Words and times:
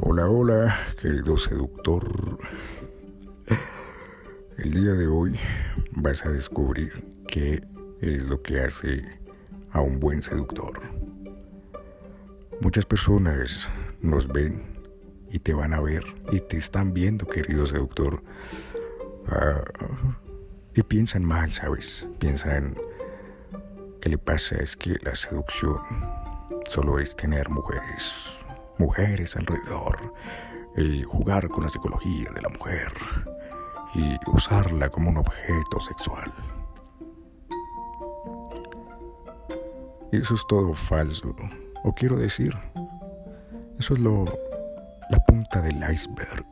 Hola, 0.00 0.28
hola, 0.28 0.78
querido 1.00 1.36
seductor. 1.36 2.38
El 4.56 4.70
día 4.70 4.92
de 4.92 5.08
hoy 5.08 5.36
vas 5.90 6.24
a 6.24 6.30
descubrir 6.30 7.04
qué 7.26 7.66
es 8.00 8.24
lo 8.26 8.40
que 8.40 8.60
hace 8.60 9.04
a 9.72 9.80
un 9.80 9.98
buen 9.98 10.22
seductor. 10.22 10.80
Muchas 12.60 12.86
personas 12.86 13.72
nos 14.00 14.28
ven 14.28 14.70
y 15.32 15.40
te 15.40 15.52
van 15.52 15.74
a 15.74 15.80
ver 15.80 16.04
y 16.30 16.38
te 16.38 16.58
están 16.58 16.94
viendo, 16.94 17.26
querido 17.26 17.66
seductor. 17.66 18.22
Ah, 19.26 19.64
y 20.74 20.82
piensan 20.84 21.24
mal, 21.24 21.50
¿sabes? 21.50 22.06
Piensan 22.20 22.76
que 24.00 24.10
le 24.10 24.18
pasa 24.18 24.58
es 24.58 24.76
que 24.76 24.96
la 25.02 25.16
seducción 25.16 25.80
solo 26.66 27.00
es 27.00 27.16
tener 27.16 27.48
mujeres 27.48 28.37
mujeres 28.78 29.36
alrededor 29.36 30.14
y 30.76 31.02
jugar 31.02 31.48
con 31.48 31.64
la 31.64 31.68
psicología 31.68 32.30
de 32.34 32.42
la 32.42 32.48
mujer 32.48 32.92
y 33.94 34.16
usarla 34.30 34.88
como 34.90 35.10
un 35.10 35.16
objeto 35.18 35.80
sexual. 35.80 36.32
Eso 40.12 40.34
es 40.34 40.46
todo 40.48 40.72
falso, 40.74 41.34
o 41.84 41.94
quiero 41.94 42.16
decir, 42.16 42.56
eso 43.78 43.94
es 43.94 44.00
lo 44.00 44.24
la 45.08 45.18
punta 45.24 45.60
del 45.60 45.82
iceberg. 45.90 46.46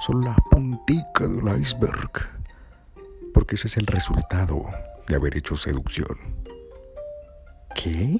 Solo 0.00 0.28
la 0.28 0.36
puntica 0.50 1.26
del 1.26 1.60
iceberg. 1.60 2.10
Porque 3.34 3.56
ese 3.56 3.68
es 3.68 3.76
el 3.76 3.86
resultado 3.86 4.64
de 5.06 5.16
haber 5.16 5.36
hecho 5.36 5.56
seducción. 5.56 6.16
¿Qué? 7.74 8.18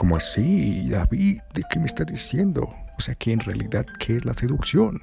¿Cómo 0.00 0.16
así, 0.16 0.88
David? 0.88 1.42
¿De 1.52 1.62
qué 1.68 1.78
me 1.78 1.84
estás 1.84 2.06
diciendo? 2.06 2.74
O 2.96 3.02
sea, 3.02 3.14
que 3.16 3.32
en 3.32 3.40
realidad, 3.40 3.84
¿qué 3.98 4.16
es 4.16 4.24
la 4.24 4.32
seducción? 4.32 5.02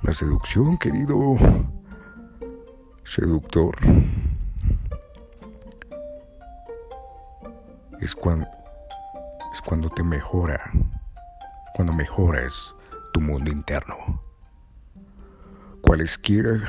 La 0.00 0.12
seducción, 0.12 0.78
querido 0.78 1.36
seductor, 3.04 3.76
es 8.00 8.14
cuando, 8.14 8.46
es 9.52 9.60
cuando 9.60 9.90
te 9.90 10.02
mejora, 10.02 10.72
cuando 11.74 11.92
mejoras 11.92 12.74
tu 13.12 13.20
mundo 13.20 13.50
interno. 13.50 14.22
Cualesquiera, 15.82 16.62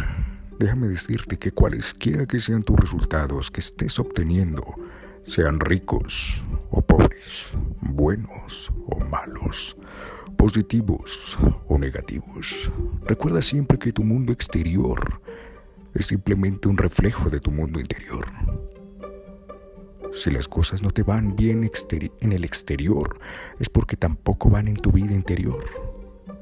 déjame 0.60 0.90
decirte 0.90 1.40
que 1.40 1.54
cualesquiera 1.54 2.26
que 2.26 2.42
sean 2.42 2.64
tus 2.64 2.78
resultados 2.78 3.50
que 3.50 3.62
estés 3.62 3.98
obteniendo, 3.98 4.76
sean 5.30 5.60
ricos 5.60 6.44
o 6.72 6.82
pobres, 6.82 7.52
buenos 7.82 8.72
o 8.88 9.00
malos, 9.00 9.78
positivos 10.36 11.38
o 11.68 11.78
negativos. 11.78 12.72
Recuerda 13.06 13.44
siempre 13.44 13.78
que 13.78 13.94
tu 13.94 14.04
mundo 14.04 14.34
exterior 14.34 15.22
es 15.94 16.08
simplemente 16.08 16.68
un 16.68 16.78
reflejo 16.78 17.30
de 17.30 17.40
tu 17.40 17.52
mundo 17.52 17.80
interior. 17.80 18.26
Si 20.14 20.32
las 20.32 20.48
cosas 20.48 20.82
no 20.82 20.90
te 20.90 21.04
van 21.04 21.36
bien 21.36 21.70
en 22.22 22.32
el 22.32 22.44
exterior, 22.44 23.20
es 23.60 23.70
porque 23.70 23.96
tampoco 23.96 24.50
van 24.50 24.68
en 24.68 24.78
tu 24.78 24.92
vida 24.92 25.14
interior. 25.14 25.64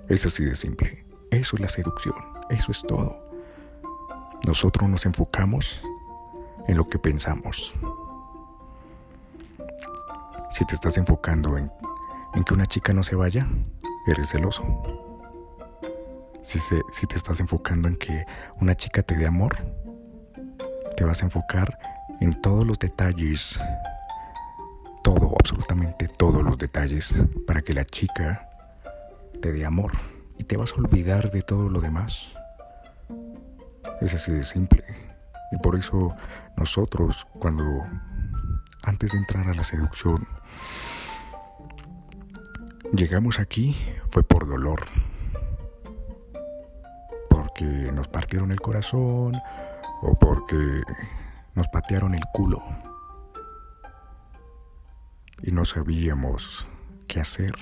Es 0.07 0.25
así 0.25 0.45
de 0.45 0.55
simple. 0.55 1.03
Eso 1.29 1.57
es 1.57 1.61
la 1.61 1.67
seducción. 1.67 2.15
Eso 2.49 2.71
es 2.71 2.81
todo. 2.83 3.17
Nosotros 4.47 4.89
nos 4.89 5.05
enfocamos 5.05 5.81
en 6.69 6.77
lo 6.77 6.87
que 6.87 6.97
pensamos. 6.99 7.75
Si 10.49 10.65
te 10.65 10.75
estás 10.75 10.97
enfocando 10.97 11.57
en, 11.57 11.71
que 12.45 12.53
una 12.53 12.65
chica 12.65 12.93
no 12.93 13.03
se 13.03 13.15
vaya, 13.15 13.47
eres 14.07 14.29
celoso. 14.29 14.63
Si, 16.41 16.59
si 16.59 17.07
te 17.07 17.15
estás 17.15 17.39
enfocando 17.39 17.89
en 17.89 17.97
que 17.97 18.25
una 18.61 18.75
chica 18.75 19.03
te 19.03 19.15
dé 19.15 19.27
amor, 19.27 19.55
te 20.95 21.03
vas 21.03 21.21
a 21.21 21.25
enfocar 21.25 21.77
en 22.21 22.41
todos 22.41 22.65
los 22.65 22.79
detalles, 22.79 23.59
todo, 25.03 25.35
absolutamente 25.39 26.07
todos 26.07 26.41
los 26.43 26.57
detalles, 26.57 27.13
para 27.45 27.61
que 27.61 27.73
la 27.73 27.85
chica 27.85 28.49
te 29.41 29.51
dé 29.51 29.65
amor 29.65 29.91
y 30.37 30.45
te 30.45 30.57
vas 30.57 30.71
a 30.71 30.75
olvidar 30.75 31.29
de 31.31 31.41
todo 31.41 31.69
lo 31.69 31.79
demás. 31.79 32.29
Es 34.01 34.13
así 34.13 34.31
de 34.31 34.43
simple. 34.43 34.83
Y 35.51 35.57
por 35.57 35.75
eso 35.75 36.15
nosotros 36.55 37.25
cuando 37.39 37.63
antes 38.87 39.11
de 39.11 39.17
entrar 39.17 39.47
a 39.49 39.53
la 39.53 39.63
seducción. 39.63 40.27
Llegamos 42.93 43.39
aquí 43.39 43.77
fue 44.09 44.23
por 44.23 44.47
dolor, 44.47 44.85
porque 47.29 47.65
nos 47.65 48.07
partieron 48.07 48.51
el 48.51 48.61
corazón 48.61 49.35
o 50.01 50.17
porque 50.17 50.81
nos 51.53 51.67
patearon 51.67 52.15
el 52.15 52.23
culo 52.33 52.63
y 55.41 55.51
no 55.51 55.65
sabíamos 55.65 56.65
qué 57.07 57.19
hacer. 57.19 57.53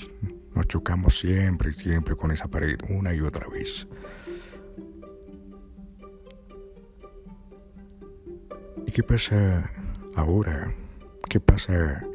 Nos 0.53 0.67
chocamos 0.67 1.19
siempre 1.19 1.71
y 1.71 1.73
siempre 1.73 2.15
con 2.15 2.31
esa 2.31 2.47
pared 2.47 2.77
una 2.89 3.13
y 3.13 3.21
otra 3.21 3.47
vez. 3.49 3.87
¿Y 8.85 8.91
qué 8.91 9.03
pasa 9.03 9.69
ahora? 10.15 10.73
¿Qué 11.27 11.39
pasa 11.39 12.05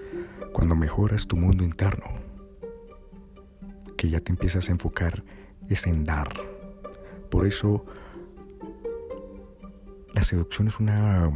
cuando 0.53 0.75
mejoras 0.75 1.27
tu 1.27 1.37
mundo 1.37 1.65
interno? 1.65 2.07
Que 3.97 4.09
ya 4.09 4.21
te 4.21 4.33
empiezas 4.33 4.69
a 4.69 4.73
enfocar 4.73 5.23
es 5.69 5.87
en 5.87 6.05
dar. 6.05 6.29
Por 7.31 7.47
eso 7.47 7.85
la 10.13 10.23
seducción 10.23 10.69
es 10.69 10.79
una 10.81 11.29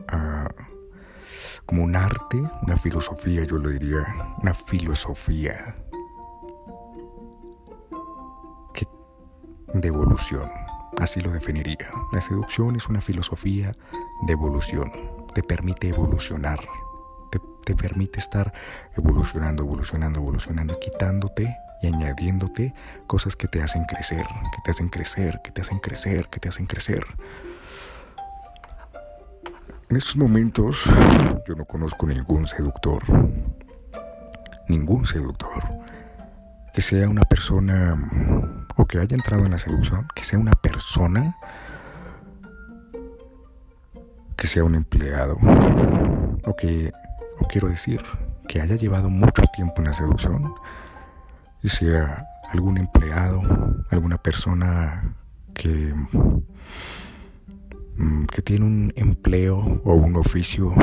uh, 0.00 0.48
como 1.64 1.84
un 1.84 1.96
arte, 1.96 2.42
una 2.62 2.76
filosofía, 2.76 3.44
yo 3.44 3.56
lo 3.58 3.70
diría, 3.70 4.34
una 4.42 4.52
filosofía 4.52 5.76
de 9.74 9.88
evolución. 9.88 10.50
Así 10.98 11.20
lo 11.20 11.30
definiría. 11.30 11.90
La 12.12 12.20
seducción 12.20 12.76
es 12.76 12.88
una 12.88 13.00
filosofía 13.00 13.74
de 14.26 14.32
evolución 14.32 14.92
te 15.34 15.42
permite 15.42 15.88
evolucionar, 15.88 16.60
te, 17.64 17.74
permite 17.74 18.18
estar 18.18 18.52
evolucionando, 18.96 19.62
evolucionando, 19.62 20.18
evolucionando, 20.20 20.78
quitándote 20.78 21.56
y 21.80 21.86
añadiéndote 21.86 22.74
cosas 23.06 23.36
que 23.36 23.48
te 23.48 23.62
hacen 23.62 23.84
crecer, 23.84 24.26
que 24.26 24.60
te 24.64 24.70
hacen 24.70 24.88
crecer, 24.88 25.40
que 25.42 25.50
te 25.50 25.60
hacen 25.62 25.78
crecer, 25.78 26.28
que 26.28 26.40
te 26.40 26.48
hacen 26.48 26.66
crecer. 26.66 27.04
En 29.88 29.96
estos 29.96 30.16
momentos 30.16 30.84
yo 31.46 31.54
no 31.54 31.64
conozco 31.64 32.06
ningún 32.06 32.46
seductor, 32.46 33.02
ningún 34.68 35.06
seductor 35.06 35.62
que 36.72 36.80
sea 36.80 37.08
una 37.08 37.22
persona 37.22 38.58
o 38.76 38.86
que 38.86 38.98
haya 38.98 39.14
entrado 39.14 39.44
en 39.44 39.50
la 39.50 39.58
seducción, 39.58 40.08
que 40.14 40.24
sea 40.24 40.38
una 40.38 40.52
persona 40.52 41.36
que 44.42 44.48
sea 44.48 44.64
un 44.64 44.74
empleado 44.74 45.38
o 46.42 46.56
que, 46.56 46.92
o 47.38 47.46
quiero 47.46 47.68
decir, 47.68 48.02
que 48.48 48.60
haya 48.60 48.74
llevado 48.74 49.08
mucho 49.08 49.44
tiempo 49.54 49.74
en 49.78 49.84
la 49.84 49.94
seducción 49.94 50.52
y 51.62 51.68
sea 51.68 52.26
algún 52.50 52.76
empleado, 52.76 53.40
alguna 53.88 54.18
persona 54.20 55.14
que, 55.54 55.94
mm, 57.96 58.24
que 58.24 58.42
tiene 58.42 58.64
un 58.64 58.92
empleo 58.96 59.80
o 59.84 59.94
un 59.94 60.16
oficio 60.16 60.74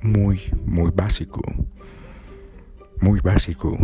muy, 0.00 0.40
muy 0.64 0.90
básico, 0.90 1.42
muy 3.02 3.20
básico. 3.20 3.76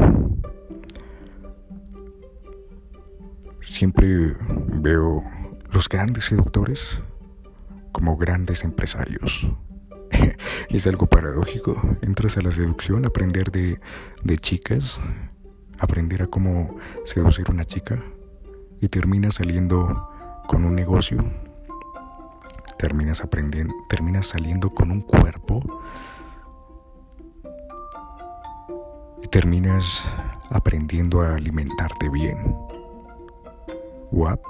Siempre 3.61 4.35
veo 4.81 5.23
los 5.71 5.87
grandes 5.87 6.25
seductores 6.25 7.03
como 7.95 8.17
grandes 8.17 8.65
empresarios. 8.65 9.47
es 10.69 10.87
algo 10.89 11.07
paradójico. 11.07 11.81
Entras 12.03 12.37
a 12.37 12.43
la 12.43 12.51
seducción, 12.51 13.07
aprender 13.07 13.53
de, 13.53 13.81
de 14.25 14.39
chicas, 14.39 14.99
aprender 15.79 16.23
a 16.23 16.27
cómo 16.27 16.77
seducir 17.05 17.47
a 17.49 17.53
una 17.53 17.65
chica 17.65 18.03
y 18.81 18.89
terminas 18.89 19.37
saliendo 19.37 20.11
con 20.49 20.65
un 20.65 20.75
negocio. 20.75 21.25
Terminas 22.79 23.23
aprendiendo, 23.23 23.73
terminas 23.89 24.27
saliendo 24.27 24.71
con 24.71 24.91
un 24.91 25.01
cuerpo 25.01 25.63
y 29.23 29.29
terminas 29.29 30.03
aprendiendo 30.51 31.23
a 31.23 31.37
alimentarte 31.37 32.09
bien. 32.09 32.57
What? 34.11 34.41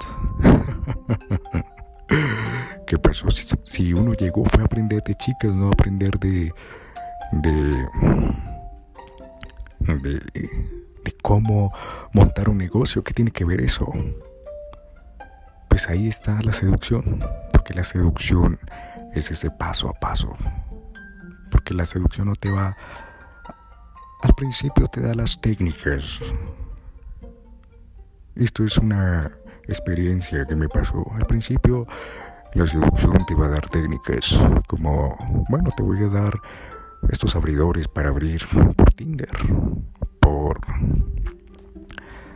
Si, 3.65 3.93
uno 3.93 4.13
llegó 4.13 4.43
fue 4.45 4.61
a 4.61 4.65
aprender 4.65 5.01
de 5.03 5.15
chicas, 5.15 5.51
no 5.51 5.67
a 5.67 5.71
aprender 5.71 6.19
de, 6.19 6.53
de, 7.31 7.87
de, 9.79 10.19
de 10.33 11.17
cómo 11.21 11.73
montar 12.13 12.49
un 12.49 12.57
negocio. 12.57 13.03
¿Qué 13.03 13.13
tiene 13.13 13.31
que 13.31 13.45
ver 13.45 13.61
eso? 13.61 13.91
Pues 15.69 15.87
ahí 15.89 16.07
está 16.07 16.41
la 16.41 16.53
seducción, 16.53 17.19
porque 17.51 17.73
la 17.73 17.83
seducción 17.83 18.59
es 19.13 19.31
ese 19.31 19.49
paso 19.49 19.89
a 19.89 19.93
paso, 19.93 20.35
porque 21.51 21.73
la 21.73 21.85
seducción 21.85 22.27
no 22.27 22.35
te 22.35 22.51
va... 22.51 22.75
Al 24.21 24.33
principio 24.33 24.87
te 24.87 25.01
da 25.01 25.13
las 25.13 25.39
técnicas. 25.39 26.19
Esto 28.35 28.63
es 28.63 28.77
una 28.77 29.31
experiencia 29.67 30.45
que 30.45 30.55
me 30.55 30.67
pasó. 30.67 31.05
Al 31.13 31.25
principio 31.27 31.87
la 32.55 32.65
seducción 32.65 33.25
te 33.25 33.35
va 33.35 33.47
a 33.47 33.49
dar 33.49 33.69
técnicas 33.69 34.39
como, 34.67 35.17
bueno, 35.49 35.69
te 35.75 35.83
voy 35.83 36.01
a 36.03 36.07
dar 36.07 36.39
estos 37.09 37.35
abridores 37.35 37.89
para 37.89 38.09
abrir 38.09 38.47
por 38.75 38.93
Tinder, 38.93 39.29
por 40.21 40.59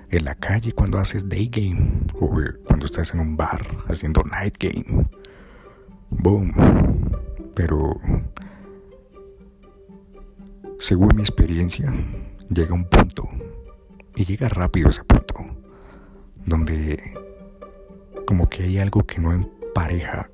en 0.10 0.26
la 0.26 0.36
calle 0.36 0.74
cuando 0.74 1.00
haces 1.00 1.30
day 1.30 1.48
game 1.48 2.02
o 2.20 2.30
cuando 2.66 2.86
estás 2.86 3.14
en 3.14 3.22
un 3.22 3.38
bar 3.38 3.66
haciendo 3.88 4.22
night 4.24 4.56
game. 4.60 5.08
Boom. 6.10 6.54
Pero 7.56 7.96
según 10.80 11.16
mi 11.16 11.22
experiencia, 11.22 11.94
llega 12.50 12.74
un 12.74 12.90
punto 12.90 13.30
y 14.16 14.26
llega 14.26 14.50
rápido 14.50 14.90
ese 14.90 15.04
punto 15.04 15.36
donde 16.46 17.14
como 18.26 18.50
que 18.50 18.64
hay 18.64 18.80
algo 18.80 19.06
que 19.06 19.20
no 19.20 19.59
empareja. 19.80 20.30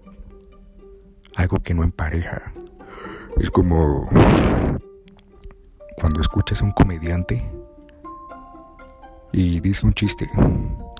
Algo 1.35 1.59
que 1.59 1.73
no 1.73 1.83
empareja. 1.83 2.51
Es 3.37 3.51
como 3.51 4.09
cuando 5.97 6.21
escuchas 6.21 6.61
a 6.61 6.65
un 6.65 6.71
comediante 6.71 7.51
y 9.31 9.59
dice 9.59 9.85
un 9.85 9.93
chiste 9.93 10.29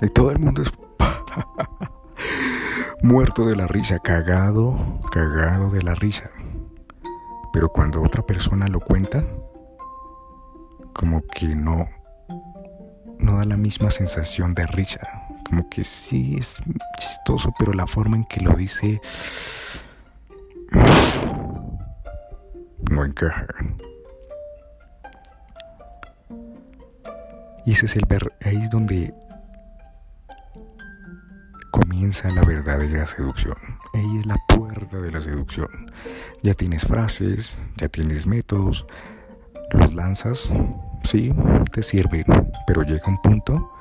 y 0.02 0.08
todo 0.10 0.32
el 0.32 0.40
mundo 0.40 0.62
es 0.62 0.72
muerto 3.02 3.48
de 3.48 3.56
la 3.56 3.68
risa, 3.68 4.00
cagado, 4.00 5.00
cagado 5.12 5.72
de 5.72 5.82
la 5.82 5.96
risa. 5.96 6.30
Pero 7.52 7.70
cuando 7.70 8.04
otra 8.04 8.22
persona 8.22 8.68
lo 8.68 8.80
cuenta, 8.80 9.24
como 10.94 11.24
que 11.24 11.56
no 11.56 11.90
no 13.18 13.38
da 13.38 13.46
la 13.46 13.58
misma 13.58 13.90
sensación 13.90 14.54
de 14.54 14.68
risa. 14.68 15.25
Como 15.46 15.70
que 15.70 15.84
sí 15.84 16.36
es 16.40 16.62
chistoso, 17.00 17.54
pero 17.58 17.72
la 17.72 17.86
forma 17.86 18.18
en 18.18 18.26
que 18.26 18.42
lo 18.42 18.54
dice 18.56 19.00
no 22.90 23.06
encaja. 23.06 23.46
Y 27.66 27.72
ese 27.72 27.86
es 27.86 27.96
el 27.96 28.06
ver, 28.08 28.32
ahí 28.44 28.58
es 28.58 28.70
donde 28.70 29.14
comienza 31.72 32.30
la 32.30 32.44
verdadera 32.44 33.06
seducción. 33.06 33.58
Ahí 33.94 34.18
es 34.20 34.26
la 34.26 34.38
puerta 34.48 34.98
de 34.98 35.12
la 35.12 35.22
seducción. 35.22 35.92
Ya 36.42 36.54
tienes 36.54 36.86
frases, 36.86 37.58
ya 37.78 37.90
tienes 37.90 38.28
métodos, 38.28 38.86
los 39.72 39.94
lanzas, 39.94 40.54
sí, 41.04 41.34
te 41.72 41.82
sirven, 41.82 42.26
pero 42.68 42.84
llega 42.84 43.08
un 43.08 43.22
punto 43.22 43.75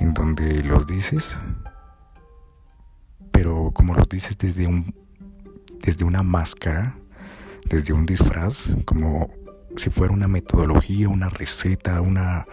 en 0.00 0.14
donde 0.14 0.62
los 0.62 0.86
dices, 0.86 1.38
pero 3.30 3.70
como 3.72 3.94
los 3.94 4.08
dices 4.08 4.36
desde 4.38 4.66
un 4.66 4.94
desde 5.82 6.04
una 6.04 6.22
máscara, 6.22 6.96
desde 7.68 7.92
un 7.92 8.06
disfraz, 8.06 8.76
como 8.84 9.30
si 9.76 9.90
fuera 9.90 10.12
una 10.12 10.26
metodología, 10.26 11.08
una 11.08 11.28
receta, 11.28 12.00
una 12.00 12.46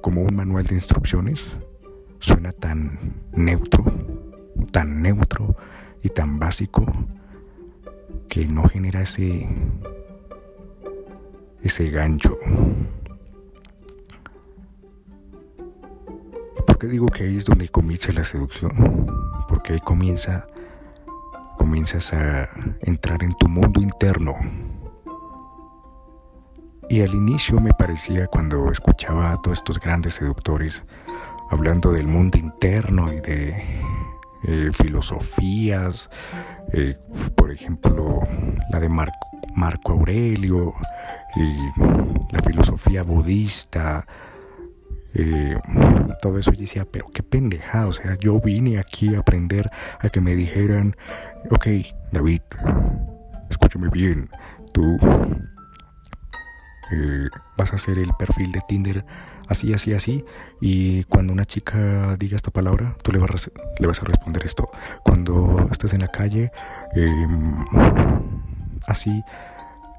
como 0.00 0.22
un 0.22 0.36
manual 0.36 0.64
de 0.66 0.74
instrucciones, 0.74 1.56
suena 2.20 2.52
tan 2.52 2.98
neutro, 3.32 3.84
tan 4.70 5.02
neutro 5.02 5.56
y 6.02 6.10
tan 6.10 6.38
básico 6.38 6.86
que 8.28 8.46
no 8.46 8.68
genera 8.68 9.02
ese 9.02 9.48
ese 11.62 11.90
gancho. 11.90 12.36
Por 16.74 16.80
qué 16.80 16.86
digo 16.88 17.06
que 17.06 17.22
ahí 17.22 17.36
es 17.36 17.44
donde 17.44 17.68
comienza 17.68 18.12
la 18.12 18.24
seducción? 18.24 19.06
Porque 19.46 19.74
ahí 19.74 19.78
comienza 19.78 20.48
comienzas 21.56 22.12
a 22.12 22.48
entrar 22.80 23.22
en 23.22 23.30
tu 23.30 23.46
mundo 23.46 23.80
interno 23.80 24.34
y 26.88 27.00
al 27.02 27.14
inicio 27.14 27.60
me 27.60 27.72
parecía 27.72 28.26
cuando 28.26 28.72
escuchaba 28.72 29.30
a 29.30 29.40
todos 29.40 29.58
estos 29.58 29.78
grandes 29.78 30.14
seductores 30.14 30.82
hablando 31.48 31.92
del 31.92 32.08
mundo 32.08 32.38
interno 32.38 33.12
y 33.12 33.20
de 33.20 33.62
eh, 34.48 34.70
filosofías, 34.72 36.10
eh, 36.72 36.96
por 37.36 37.52
ejemplo 37.52 38.18
la 38.72 38.80
de 38.80 38.88
Marco, 38.88 39.28
Marco 39.54 39.92
Aurelio 39.92 40.74
y 41.36 42.32
la 42.32 42.42
filosofía 42.42 43.04
budista, 43.04 44.04
eh, 45.14 45.58
todo 46.20 46.38
eso 46.38 46.52
yo 46.52 46.60
decía, 46.60 46.86
pero 46.90 47.06
qué 47.12 47.22
pendeja, 47.22 47.86
o 47.86 47.92
sea, 47.92 48.16
yo 48.20 48.40
vine 48.40 48.78
aquí 48.78 49.14
a 49.14 49.20
aprender 49.20 49.70
a 50.00 50.08
que 50.08 50.20
me 50.20 50.34
dijeran, 50.34 50.96
ok, 51.50 51.66
David, 52.12 52.42
escúchame 53.50 53.88
bien, 53.88 54.28
tú 54.72 54.98
eh, 56.92 57.28
vas 57.56 57.72
a 57.72 57.76
hacer 57.76 57.98
el 57.98 58.12
perfil 58.18 58.52
de 58.52 58.60
Tinder 58.68 59.04
así, 59.48 59.72
así, 59.72 59.94
así. 59.94 60.24
Y 60.60 61.04
cuando 61.04 61.32
una 61.32 61.44
chica 61.44 62.16
diga 62.18 62.36
esta 62.36 62.50
palabra, 62.50 62.96
tú 63.02 63.12
le 63.12 63.18
vas, 63.18 63.48
a, 63.48 63.50
le 63.80 63.86
vas 63.86 64.00
a 64.02 64.04
responder 64.04 64.44
esto. 64.44 64.68
Cuando 65.04 65.68
estés 65.70 65.92
en 65.94 66.00
la 66.00 66.08
calle, 66.08 66.50
em, 66.94 67.64
así, 68.86 69.22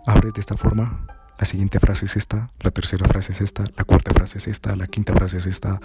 abres 0.06 0.34
de 0.34 0.42
esta 0.42 0.58
forma. 0.58 1.06
La 1.40 1.46
siguiente 1.46 1.80
frase 1.80 2.06
es 2.06 2.16
esta, 2.16 2.50
la 2.62 2.72
tercera 2.72 3.08
frase 3.08 3.34
es 3.34 3.42
esta, 3.42 3.64
la 3.76 3.84
cuarta 3.84 4.14
frase 4.14 4.38
es 4.38 4.48
esta, 4.48 4.76
la 4.76 4.88
quinta 4.88 5.14
frase 5.14 5.38
es 5.38 5.46
esta. 5.46 5.80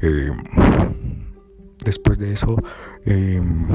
Em, 0.00 0.42
después 1.84 2.18
de 2.18 2.32
eso, 2.32 2.56
em, 3.04 3.68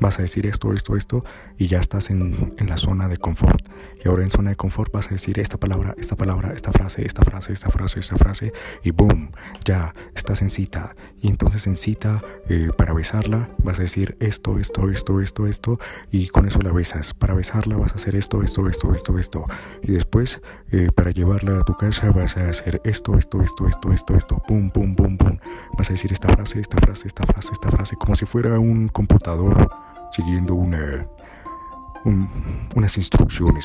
vas 0.00 0.18
a 0.18 0.22
decir 0.22 0.46
esto, 0.46 0.72
esto, 0.72 0.96
esto, 0.96 1.24
y 1.56 1.66
ya 1.66 1.78
estás 1.78 2.10
en, 2.10 2.54
en, 2.56 2.68
la 2.68 2.76
zona 2.76 3.08
de 3.08 3.16
confort. 3.16 3.66
Y 4.02 4.08
ahora 4.08 4.22
en 4.22 4.30
zona 4.30 4.50
de 4.50 4.56
confort 4.56 4.92
vas 4.92 5.08
a 5.08 5.10
decir 5.10 5.38
esta 5.38 5.56
palabra, 5.56 5.94
esta 5.98 6.16
palabra, 6.16 6.52
esta 6.54 6.72
frase, 6.72 7.04
esta 7.04 7.22
frase, 7.22 7.52
esta 7.52 7.70
frase, 7.70 8.00
esta 8.00 8.16
frase, 8.16 8.52
y 8.82 8.90
boom, 8.90 9.32
ya 9.64 9.94
estás 10.14 10.42
en 10.42 10.50
cita. 10.50 10.94
Y 11.20 11.28
entonces 11.28 11.66
en 11.66 11.76
cita, 11.76 12.22
eh, 12.48 12.70
para 12.76 12.92
besarla, 12.92 13.50
vas 13.58 13.78
a 13.78 13.82
decir 13.82 14.16
esto, 14.20 14.58
esto, 14.58 14.88
esto, 14.90 15.20
esto, 15.20 15.46
esto, 15.46 15.80
y 16.10 16.28
con 16.28 16.46
eso 16.46 16.60
la 16.60 16.72
besas. 16.72 17.14
Para 17.14 17.34
besarla 17.34 17.76
vas 17.76 17.92
a 17.92 17.96
hacer 17.96 18.14
esto, 18.14 18.42
esto, 18.42 18.68
esto, 18.68 18.94
esto, 18.94 19.18
esto. 19.18 19.44
Y 19.82 19.92
después, 19.92 20.42
eh, 20.70 20.90
para 20.94 21.10
llevarla 21.10 21.58
a 21.58 21.64
tu 21.64 21.74
casa, 21.74 22.10
vas 22.12 22.36
a 22.36 22.48
hacer 22.48 22.80
esto, 22.84 23.18
esto, 23.18 23.42
esto, 23.42 23.66
esto, 23.66 23.92
esto, 23.92 24.16
esto, 24.16 24.42
pum, 24.46 24.70
pum, 24.70 24.94
pum, 24.94 25.16
pum. 25.16 25.38
Vas 25.76 25.90
a 25.90 25.92
decir 25.94 26.12
esta 26.12 26.28
frase, 26.28 26.60
esta 26.60 26.78
frase, 26.78 27.08
esta 27.08 27.26
frase, 27.26 27.52
esta 27.52 27.70
frase, 27.70 27.96
como 27.96 28.14
si 28.14 28.26
fuera 28.26 28.58
un 28.58 28.88
computador 28.88 29.68
siguiendo 30.12 30.54
una, 30.54 31.06
unas 32.74 32.96
instrucciones 32.96 33.64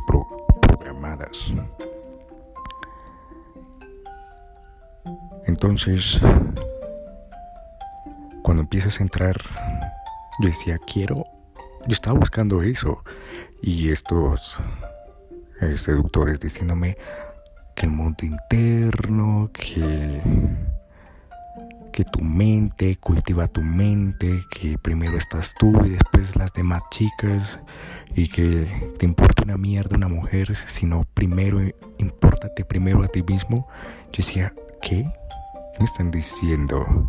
programadas. 0.67 1.53
Entonces, 5.45 6.19
cuando 8.43 8.63
empiezas 8.63 8.99
a 8.99 9.03
entrar, 9.03 9.35
yo 10.39 10.47
decía, 10.47 10.79
quiero, 10.79 11.25
yo 11.85 11.91
estaba 11.91 12.17
buscando 12.17 12.61
eso. 12.61 13.03
Y 13.61 13.91
estos 13.91 14.57
eh, 15.61 15.77
seductores 15.77 16.39
diciéndome 16.39 16.97
que 17.75 17.85
el 17.85 17.91
mundo 17.91 18.25
interno, 18.25 19.49
que 19.53 20.21
que 21.93 22.03
tu 22.03 22.21
mente, 22.21 22.97
cultiva 22.97 23.47
tu 23.47 23.61
mente, 23.61 24.43
que 24.49 24.77
primero 24.79 25.15
estás 25.15 25.53
tú 25.53 25.85
y 25.85 25.89
después 25.89 26.35
las 26.35 26.51
demás 26.51 26.81
chicas 26.89 27.59
y 28.15 28.27
que 28.27 28.91
te 28.97 29.05
importa 29.05 29.43
una 29.43 29.57
mierda 29.57 29.95
una 29.95 30.07
mujer, 30.07 30.55
sino 30.55 31.05
primero 31.13 31.61
importate 31.99 32.65
primero 32.65 33.03
a 33.03 33.07
ti 33.07 33.21
mismo. 33.21 33.67
Yo 34.11 34.17
decía, 34.17 34.53
¿qué? 34.81 35.03
¿Qué 35.03 35.79
me 35.79 35.85
están 35.85 36.09
diciendo? 36.09 37.07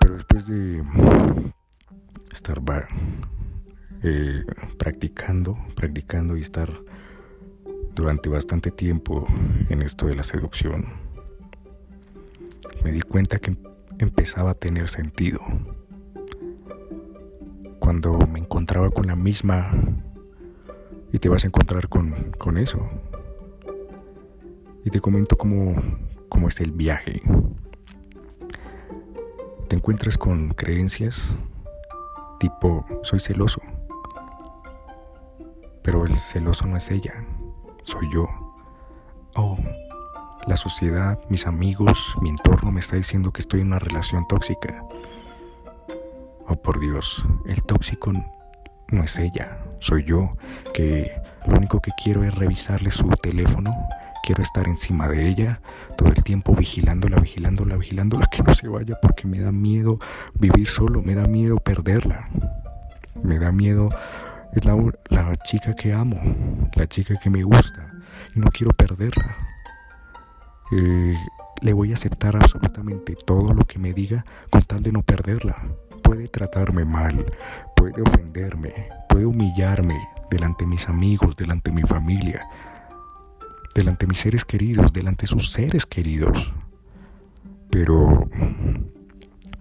Pero 0.00 0.14
después 0.14 0.46
de 0.46 0.82
estar 2.32 2.62
eh, 4.02 4.42
practicando, 4.78 5.58
practicando 5.76 6.34
y 6.36 6.40
estar 6.40 6.72
durante 7.94 8.30
bastante 8.30 8.70
tiempo 8.70 9.26
en 9.68 9.82
esto 9.82 10.06
de 10.06 10.16
la 10.16 10.22
seducción, 10.22 11.07
me 12.84 12.92
di 12.92 13.00
cuenta 13.00 13.38
que 13.38 13.56
empezaba 13.98 14.52
a 14.52 14.54
tener 14.54 14.88
sentido. 14.88 15.40
Cuando 17.78 18.18
me 18.26 18.38
encontraba 18.38 18.90
con 18.90 19.06
la 19.06 19.16
misma 19.16 19.70
y 21.12 21.18
te 21.18 21.28
vas 21.28 21.44
a 21.44 21.48
encontrar 21.48 21.88
con, 21.88 22.32
con 22.38 22.58
eso. 22.58 22.86
Y 24.84 24.90
te 24.90 25.00
comento 25.00 25.36
cómo, 25.36 25.74
cómo 26.28 26.48
es 26.48 26.60
el 26.60 26.72
viaje. 26.72 27.22
Te 29.68 29.76
encuentras 29.76 30.16
con 30.16 30.50
creencias 30.50 31.34
tipo 32.38 32.86
soy 33.02 33.20
celoso. 33.20 33.60
Pero 35.82 36.04
el 36.04 36.14
celoso 36.16 36.66
no 36.66 36.76
es 36.76 36.90
ella, 36.90 37.24
soy 37.82 38.08
yo. 38.12 38.26
Oh, 39.34 39.56
la 40.48 40.56
sociedad, 40.56 41.18
mis 41.28 41.46
amigos, 41.46 42.16
mi 42.22 42.30
entorno 42.30 42.72
me 42.72 42.80
está 42.80 42.96
diciendo 42.96 43.32
que 43.32 43.42
estoy 43.42 43.60
en 43.60 43.66
una 43.66 43.78
relación 43.78 44.26
tóxica. 44.26 44.82
Oh, 46.46 46.56
por 46.56 46.80
Dios, 46.80 47.22
el 47.46 47.62
tóxico 47.62 48.12
no 48.90 49.04
es 49.04 49.18
ella, 49.18 49.58
soy 49.78 50.04
yo, 50.04 50.38
que 50.72 51.12
lo 51.46 51.58
único 51.58 51.80
que 51.80 51.90
quiero 52.02 52.24
es 52.24 52.34
revisarle 52.34 52.90
su 52.90 53.08
teléfono, 53.22 53.74
quiero 54.22 54.42
estar 54.42 54.66
encima 54.66 55.06
de 55.06 55.28
ella 55.28 55.60
todo 55.98 56.08
el 56.08 56.22
tiempo 56.22 56.54
vigilándola, 56.54 57.20
vigilándola, 57.20 57.76
vigilándola, 57.76 58.26
que 58.26 58.42
no 58.42 58.54
se 58.54 58.68
vaya 58.68 58.96
porque 59.02 59.26
me 59.26 59.40
da 59.40 59.52
miedo 59.52 59.98
vivir 60.32 60.66
solo, 60.66 61.02
me 61.02 61.14
da 61.14 61.26
miedo 61.26 61.58
perderla, 61.58 62.26
me 63.22 63.38
da 63.38 63.52
miedo, 63.52 63.90
es 64.54 64.64
la, 64.64 64.74
la 65.10 65.36
chica 65.36 65.74
que 65.74 65.92
amo, 65.92 66.18
la 66.74 66.86
chica 66.86 67.16
que 67.22 67.28
me 67.28 67.42
gusta 67.42 67.92
y 68.34 68.40
no 68.40 68.50
quiero 68.50 68.72
perderla. 68.72 69.47
Eh, 70.72 71.14
le 71.60 71.72
voy 71.72 71.90
a 71.90 71.94
aceptar 71.94 72.36
absolutamente 72.36 73.14
todo 73.14 73.52
lo 73.54 73.64
que 73.64 73.78
me 73.78 73.92
diga 73.92 74.24
con 74.50 74.62
tal 74.62 74.82
de 74.82 74.92
no 74.92 75.02
perderla 75.02 75.56
puede 76.08 76.26
tratarme 76.26 76.86
mal, 76.86 77.26
puede 77.76 78.00
ofenderme, 78.00 78.72
puede 79.10 79.26
humillarme 79.26 80.08
delante 80.30 80.64
de 80.64 80.70
mis 80.70 80.88
amigos, 80.88 81.36
delante 81.36 81.70
de 81.70 81.76
mi 81.76 81.82
familia, 81.82 82.48
delante 83.74 84.06
de 84.06 84.08
mis 84.08 84.18
seres 84.18 84.42
queridos, 84.42 84.90
delante 84.90 85.24
de 85.24 85.26
sus 85.26 85.52
seres 85.52 85.84
queridos. 85.84 86.50
Pero 87.68 88.26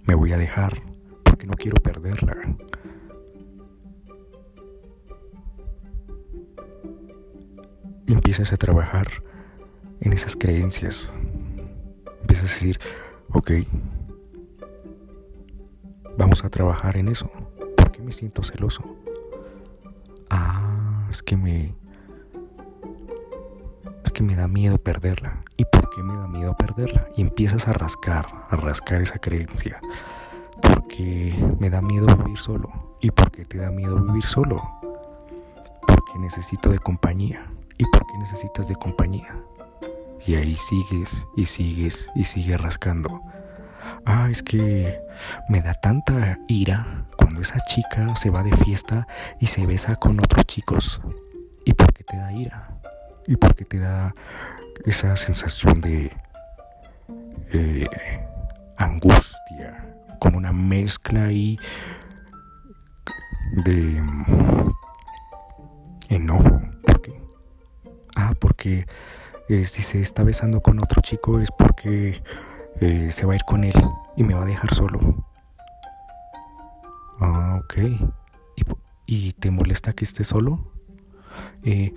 me 0.05 0.15
voy 0.15 0.31
a 0.31 0.37
dejar 0.37 0.81
porque 1.23 1.47
no 1.47 1.53
quiero 1.55 1.75
perderla. 1.83 2.37
Empiezas 8.07 8.53
a 8.53 8.57
trabajar 8.57 9.09
en 10.01 10.13
esas 10.13 10.35
creencias. 10.35 11.11
Empiezas 12.21 12.51
a 12.51 12.53
decir, 12.53 12.79
ok, 13.31 13.51
Vamos 16.17 16.43
a 16.43 16.49
trabajar 16.49 16.97
en 16.97 17.09
eso. 17.09 17.29
¿Por 17.75 17.91
qué 17.91 18.01
me 18.01 18.11
siento 18.11 18.41
celoso? 18.41 18.83
Ah, 20.31 21.07
es 21.11 21.21
que 21.21 21.37
me... 21.37 21.75
Es 24.03 24.11
que 24.11 24.23
me 24.23 24.35
da 24.35 24.47
miedo 24.47 24.79
perderla. 24.79 25.41
¿Y 25.57 25.65
por 25.65 25.91
qué 25.91 26.01
me 26.01 26.15
da 26.15 26.27
miedo 26.27 26.55
perderla? 26.57 27.07
Y 27.15 27.21
empiezas 27.21 27.67
a 27.67 27.73
rascar, 27.73 28.25
a 28.49 28.55
rascar 28.55 29.01
esa 29.03 29.19
creencia. 29.19 29.79
Porque 30.59 31.37
me 31.59 31.69
da 31.69 31.81
miedo 31.81 32.07
vivir 32.17 32.39
solo. 32.39 32.97
¿Y 32.99 33.11
por 33.11 33.29
qué 33.29 33.45
te 33.45 33.59
da 33.59 33.69
miedo 33.69 34.01
vivir 34.01 34.23
solo? 34.23 34.63
Porque 35.85 36.17
necesito 36.17 36.71
de 36.71 36.79
compañía. 36.79 37.45
¿Y 37.77 37.85
por 37.91 38.07
qué 38.07 38.17
necesitas 38.17 38.67
de 38.67 38.75
compañía? 38.75 39.39
Y 40.25 40.35
ahí 40.35 40.55
sigues 40.55 41.25
y 41.35 41.45
sigues 41.45 42.09
y 42.15 42.23
sigues 42.23 42.59
rascando 42.59 43.21
ah, 44.07 44.27
es 44.31 44.41
que 44.41 44.99
me 45.49 45.61
da 45.61 45.73
tanta 45.73 46.39
ira 46.47 47.05
cuando 47.17 47.41
esa 47.41 47.59
chica 47.65 48.15
se 48.15 48.29
va 48.29 48.43
de 48.43 48.55
fiesta 48.55 49.07
y 49.39 49.47
se 49.47 49.65
besa 49.65 49.95
con 49.95 50.19
otros 50.19 50.45
chicos. 50.45 51.01
¿Y 51.65 51.73
por 51.73 51.93
qué 51.93 52.03
te 52.03 52.17
da 52.17 52.31
ira? 52.31 52.69
¿Y 53.27 53.35
por 53.35 53.55
qué 53.55 53.65
te 53.65 53.79
da 53.79 54.13
esa 54.85 55.15
sensación 55.17 55.81
de 55.81 56.11
eh, 57.51 57.87
angustia? 58.77 59.95
Como 60.19 60.37
una 60.37 60.53
mezcla 60.53 61.25
ahí 61.25 61.59
de 63.65 64.01
enojo. 66.09 66.61
¿Por 66.85 67.01
qué? 67.01 67.21
Ah, 68.15 68.33
porque 68.39 68.87
si 69.47 69.81
se 69.81 70.01
está 70.01 70.23
besando 70.23 70.61
con 70.61 70.79
otro 70.79 71.01
chico 71.01 71.39
es 71.39 71.51
porque 71.51 72.21
eh, 72.81 73.07
se 73.11 73.25
va 73.25 73.33
a 73.33 73.35
ir 73.35 73.43
con 73.43 73.63
él 73.63 73.73
y 74.15 74.23
me 74.23 74.33
va 74.33 74.43
a 74.43 74.45
dejar 74.45 74.73
solo. 74.73 75.25
Ah, 77.19 77.59
ok. 77.63 77.77
¿Y, 79.09 79.31
te 79.33 79.51
molesta 79.51 79.93
que 79.93 80.03
esté 80.03 80.25
solo? 80.25 80.69
Eh, 81.63 81.93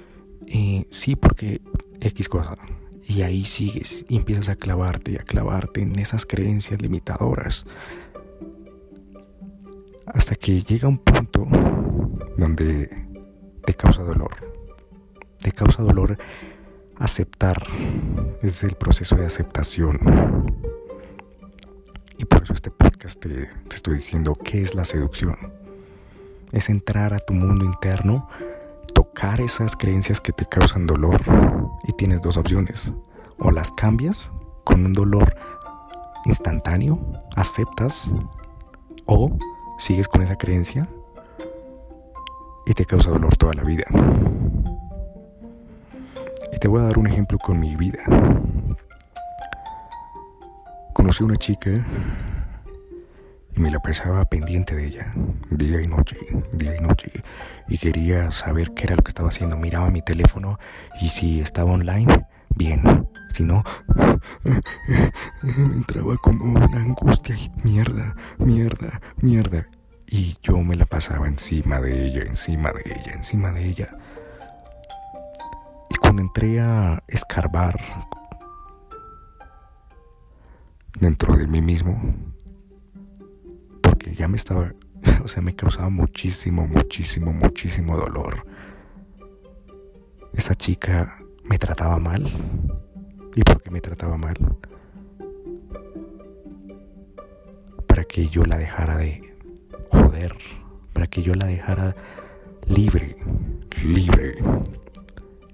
eh, 0.46 0.86
sí, 0.90 1.16
porque 1.16 1.60
X 2.00 2.28
cosa. 2.28 2.54
Y 3.02 3.22
ahí 3.22 3.44
sigues 3.44 4.04
y 4.08 4.16
empiezas 4.16 4.48
a 4.48 4.54
clavarte 4.54 5.12
y 5.12 5.16
a 5.16 5.24
clavarte 5.24 5.82
en 5.82 5.98
esas 5.98 6.24
creencias 6.24 6.80
limitadoras. 6.80 7.66
Hasta 10.06 10.36
que 10.36 10.62
llega 10.62 10.86
un 10.86 10.98
punto 10.98 11.48
donde 12.36 12.88
te 13.64 13.74
causa 13.74 14.04
dolor. 14.04 14.30
Te 15.40 15.50
causa 15.50 15.82
dolor 15.82 16.16
aceptar. 17.00 17.62
Es 18.42 18.62
el 18.62 18.74
proceso 18.76 19.16
de 19.16 19.26
aceptación. 19.26 19.98
Y 22.18 22.26
por 22.26 22.42
eso 22.42 22.52
este 22.52 22.70
podcast 22.70 23.18
te, 23.20 23.50
estoy 23.74 23.94
diciendo 23.94 24.34
qué 24.34 24.60
es 24.60 24.74
la 24.74 24.84
seducción. 24.84 25.36
Es 26.52 26.68
entrar 26.68 27.14
a 27.14 27.18
tu 27.18 27.32
mundo 27.32 27.64
interno, 27.64 28.28
tocar 28.94 29.40
esas 29.40 29.74
creencias 29.74 30.20
que 30.20 30.32
te 30.32 30.44
causan 30.44 30.86
dolor 30.86 31.20
y 31.88 31.92
tienes 31.94 32.20
dos 32.20 32.36
opciones. 32.36 32.92
O 33.38 33.50
las 33.50 33.72
cambias 33.72 34.30
con 34.64 34.84
un 34.84 34.92
dolor 34.92 35.34
instantáneo, 36.26 37.00
aceptas, 37.34 38.10
o 39.06 39.36
sigues 39.78 40.06
con 40.06 40.20
esa 40.20 40.36
creencia 40.36 40.86
y 42.66 42.74
te 42.74 42.84
causa 42.84 43.10
dolor 43.10 43.34
toda 43.36 43.54
la 43.54 43.62
vida. 43.62 43.86
Te 46.60 46.68
voy 46.68 46.80
a 46.80 46.84
dar 46.84 46.98
un 46.98 47.06
ejemplo 47.06 47.38
con 47.38 47.58
mi 47.58 47.74
vida 47.74 48.04
conocí 51.00 51.22
a 51.22 51.26
una 51.26 51.36
chica 51.36 51.70
y 53.56 53.58
me 53.60 53.70
la 53.70 53.80
pensaba 53.80 54.22
pendiente 54.26 54.76
de 54.76 54.86
ella, 54.86 55.12
día 55.50 55.80
y 55.80 55.86
noche, 55.86 56.18
día 56.52 56.76
y 56.76 56.80
noche, 56.80 57.10
y 57.68 57.78
quería 57.78 58.30
saber 58.30 58.74
qué 58.74 58.84
era 58.84 58.96
lo 58.96 59.02
que 59.02 59.08
estaba 59.08 59.30
haciendo. 59.30 59.56
Miraba 59.56 59.90
mi 59.90 60.02
teléfono 60.02 60.58
y 61.00 61.08
si 61.08 61.40
estaba 61.40 61.72
online, 61.72 62.26
bien, 62.54 63.08
si 63.32 63.44
no, 63.44 63.64
me 65.42 65.74
entraba 65.74 66.18
como 66.18 66.52
una 66.52 66.82
angustia 66.82 67.34
y 67.34 67.50
mierda, 67.64 68.14
mierda, 68.36 69.00
mierda. 69.22 69.66
Y 70.06 70.36
yo 70.42 70.58
me 70.58 70.76
la 70.76 70.84
pasaba 70.84 71.28
encima 71.28 71.80
de 71.80 72.08
ella, 72.08 72.22
encima 72.22 72.72
de 72.72 72.82
ella, 72.84 73.12
encima 73.14 73.52
de 73.52 73.64
ella. 73.64 73.96
Entré 76.30 76.60
a 76.60 77.02
escarbar 77.08 77.74
dentro 81.00 81.36
de 81.36 81.48
mí 81.48 81.60
mismo, 81.60 82.00
porque 83.82 84.14
ya 84.14 84.28
me 84.28 84.36
estaba, 84.36 84.72
o 85.24 85.26
sea, 85.26 85.42
me 85.42 85.56
causaba 85.56 85.88
muchísimo, 85.88 86.68
muchísimo, 86.68 87.32
muchísimo 87.32 87.96
dolor. 87.96 88.46
Esa 90.32 90.54
chica 90.54 91.18
me 91.42 91.58
trataba 91.58 91.98
mal. 91.98 92.30
¿Y 93.34 93.42
por 93.42 93.60
qué 93.60 93.72
me 93.72 93.80
trataba 93.80 94.16
mal? 94.16 94.36
Para 97.88 98.04
que 98.04 98.28
yo 98.28 98.44
la 98.44 98.56
dejara 98.56 98.98
de 98.98 99.34
joder, 99.90 100.36
para 100.92 101.08
que 101.08 101.22
yo 101.22 101.34
la 101.34 101.46
dejara 101.46 101.96
libre, 102.68 103.16
libre. 103.82 104.38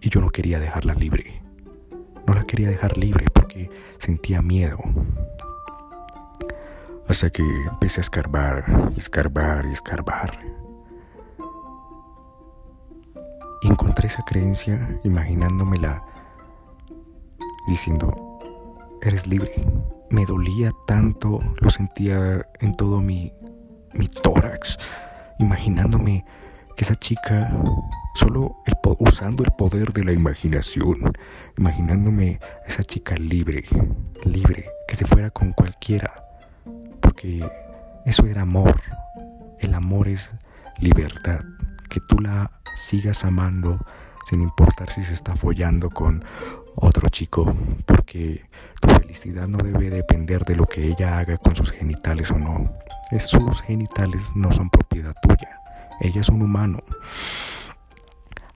Y 0.07 0.09
yo 0.09 0.21
no 0.21 0.31
quería 0.31 0.61
dejarla 0.61 0.95
libre. 0.95 1.43
No 2.29 2.35
la 2.35 2.45
quería 2.45 2.69
dejar 2.69 2.97
libre 2.97 3.27
porque 3.35 3.69
sentía 3.99 4.41
miedo. 4.41 4.79
Hasta 7.09 7.29
que 7.31 7.43
empecé 7.43 7.99
a 7.99 8.03
escarbar, 8.03 8.93
escarbar 8.97 9.67
y 9.67 9.73
escarbar. 9.73 10.39
Y 13.63 13.67
encontré 13.67 14.07
esa 14.07 14.25
creencia 14.25 15.01
imaginándomela 15.03 16.05
diciendo, 17.67 18.39
eres 19.03 19.27
libre. 19.27 19.55
Me 20.09 20.25
dolía 20.25 20.71
tanto, 20.87 21.41
lo 21.61 21.69
sentía 21.69 22.47
en 22.61 22.77
todo 22.77 23.01
mi, 23.01 23.33
mi 23.93 24.07
tórax, 24.07 24.79
imaginándome 25.41 26.25
que 26.77 26.85
esa 26.85 26.97
chica, 26.97 27.51
solo 28.15 28.57
usando 28.99 29.45
el 29.45 29.51
poder 29.53 29.93
de 29.93 30.05
la 30.05 30.13
imaginación, 30.13 31.13
imaginándome 31.57 32.39
a 32.65 32.69
esa 32.69 32.83
chica 32.83 33.15
libre, 33.17 33.65
libre, 34.25 34.67
que 34.87 34.97
se 34.97 35.07
fuera 35.07 35.31
con 35.31 35.53
cualquiera 35.53 36.27
porque 37.17 37.41
eso 38.05 38.27
era 38.27 38.43
amor. 38.43 38.81
El 39.59 39.75
amor 39.75 40.09
es 40.09 40.33
libertad, 40.81 41.41
que 41.89 42.01
tú 42.01 42.19
la 42.19 42.51
sigas 42.75 43.25
amando 43.25 43.79
sin 44.27 44.43
importar 44.43 44.91
si 44.91 45.05
se 45.05 45.15
está 45.15 45.35
follando 45.35 45.89
con 45.89 46.25
otro 46.75 47.09
chico, 47.09 47.57
porque 47.87 48.45
tu 48.83 48.89
felicidad 48.89 49.49
no 49.49 49.59
debe 49.59 49.89
depender 49.89 50.45
de 50.45 50.57
lo 50.57 50.67
que 50.67 50.89
ella 50.89 51.19
haga 51.19 51.39
con 51.39 51.55
sus 51.55 51.71
genitales 51.71 52.31
o 52.31 52.39
no. 52.39 52.71
sus 53.21 53.63
genitales 53.63 54.33
no 54.35 54.53
son 54.53 54.69
propiedad 54.69 55.15
tuya. 55.23 55.61
Ella 56.01 56.21
es 56.21 56.29
un 56.29 56.43
humano. 56.43 56.83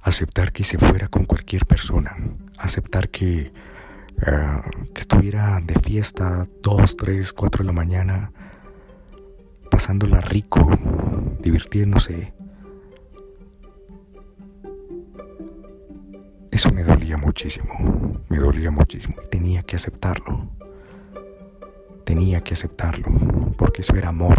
Aceptar 0.03 0.53
que 0.53 0.65
se 0.65 0.79
fuera 0.79 1.09
con 1.09 1.25
cualquier 1.25 1.67
persona. 1.67 2.17
Aceptar 2.59 3.09
que, 3.11 3.53
ah, 4.27 4.63
que 4.95 5.01
estuviera 5.01 5.61
de 5.63 5.79
fiesta 5.81 6.47
dos, 6.63 6.97
tres, 6.97 7.33
cuatro 7.33 7.63
de 7.63 7.67
la 7.67 7.73
mañana, 7.73 8.33
pasándola 9.71 10.21
rico, 10.21 10.69
divirtiéndose 11.41 12.35
Eso 16.61 16.71
me 16.73 16.83
dolía 16.83 17.17
muchísimo, 17.17 17.73
me 18.29 18.37
dolía 18.37 18.71
muchísimo 18.71 19.15
y 19.25 19.29
tenía 19.29 19.63
que 19.63 19.77
aceptarlo. 19.77 20.51
Tenía 22.05 22.43
que 22.43 22.53
aceptarlo, 22.53 23.07
porque 23.57 23.81
eso 23.81 23.95
era 23.95 24.11
amor. 24.11 24.37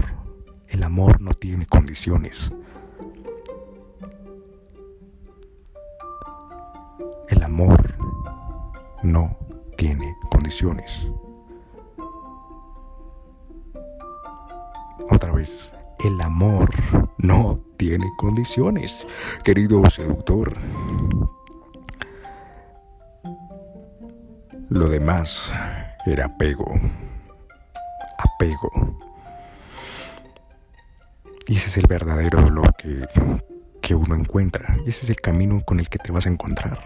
El 0.67 0.83
amor 0.83 1.19
no 1.19 1.33
tiene 1.33 1.65
condiciones. 1.65 2.51
No 9.03 9.37
tiene 9.77 10.15
condiciones. 10.29 11.07
Otra 15.09 15.31
vez, 15.31 15.73
el 15.99 16.19
amor 16.21 16.69
no 17.17 17.59
tiene 17.77 18.11
condiciones, 18.17 19.07
querido 19.43 19.87
seductor. 19.89 20.53
Lo 24.69 24.87
demás 24.87 25.51
era 26.05 26.25
apego. 26.25 26.79
Apego. 28.17 28.69
Y 31.47 31.57
ese 31.57 31.69
es 31.69 31.77
el 31.77 31.87
verdadero 31.87 32.41
dolor 32.41 32.73
que, 32.77 33.05
que 33.81 33.95
uno 33.95 34.15
encuentra. 34.15 34.77
Ese 34.85 35.05
es 35.05 35.09
el 35.09 35.19
camino 35.19 35.61
con 35.65 35.79
el 35.79 35.89
que 35.89 35.99
te 35.99 36.11
vas 36.11 36.25
a 36.25 36.29
encontrar. 36.29 36.79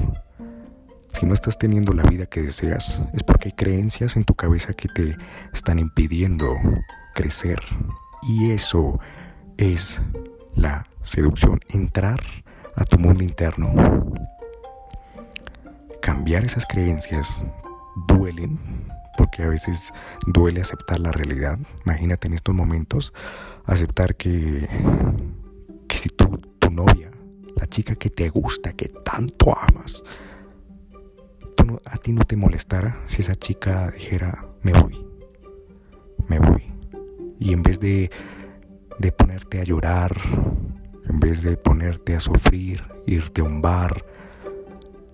Si 1.15 1.25
no 1.25 1.33
estás 1.33 1.57
teniendo 1.57 1.93
la 1.93 2.03
vida 2.03 2.25
que 2.25 2.41
deseas, 2.41 3.01
es 3.13 3.23
porque 3.23 3.47
hay 3.47 3.53
creencias 3.53 4.17
en 4.17 4.25
tu 4.25 4.33
cabeza 4.33 4.73
que 4.73 4.89
te 4.89 5.15
están 5.53 5.79
impidiendo 5.79 6.53
crecer. 7.13 7.57
Y 8.21 8.51
eso 8.51 8.99
es 9.55 10.01
la 10.55 10.85
seducción, 11.03 11.61
entrar 11.69 12.19
a 12.75 12.83
tu 12.83 12.99
mundo 12.99 13.23
interno. 13.23 13.73
Cambiar 16.01 16.43
esas 16.43 16.65
creencias 16.65 17.45
duelen, 18.09 18.59
porque 19.17 19.43
a 19.43 19.47
veces 19.47 19.93
duele 20.27 20.59
aceptar 20.59 20.99
la 20.99 21.13
realidad. 21.13 21.57
Imagínate 21.85 22.27
en 22.27 22.33
estos 22.33 22.53
momentos 22.53 23.13
aceptar 23.63 24.17
que, 24.17 24.67
que 25.87 25.97
si 25.97 26.09
tu, 26.09 26.27
tu 26.59 26.69
novia, 26.69 27.09
la 27.55 27.67
chica 27.67 27.95
que 27.95 28.09
te 28.09 28.27
gusta, 28.27 28.73
que 28.73 28.89
tanto 28.89 29.57
amas, 29.57 30.03
a 31.85 31.97
ti 31.97 32.11
no 32.11 32.23
te 32.23 32.35
molestara 32.35 33.03
si 33.07 33.21
esa 33.21 33.35
chica 33.35 33.91
dijera, 33.91 34.45
me 34.61 34.73
voy, 34.73 35.05
me 36.27 36.39
voy. 36.39 36.71
Y 37.39 37.53
en 37.53 37.61
vez 37.61 37.79
de, 37.79 38.09
de 38.99 39.11
ponerte 39.11 39.59
a 39.59 39.63
llorar, 39.63 40.15
en 41.07 41.19
vez 41.19 41.43
de 41.43 41.57
ponerte 41.57 42.15
a 42.15 42.19
sufrir, 42.19 42.83
irte 43.05 43.41
a 43.41 43.43
un 43.43 43.61
bar, 43.61 44.05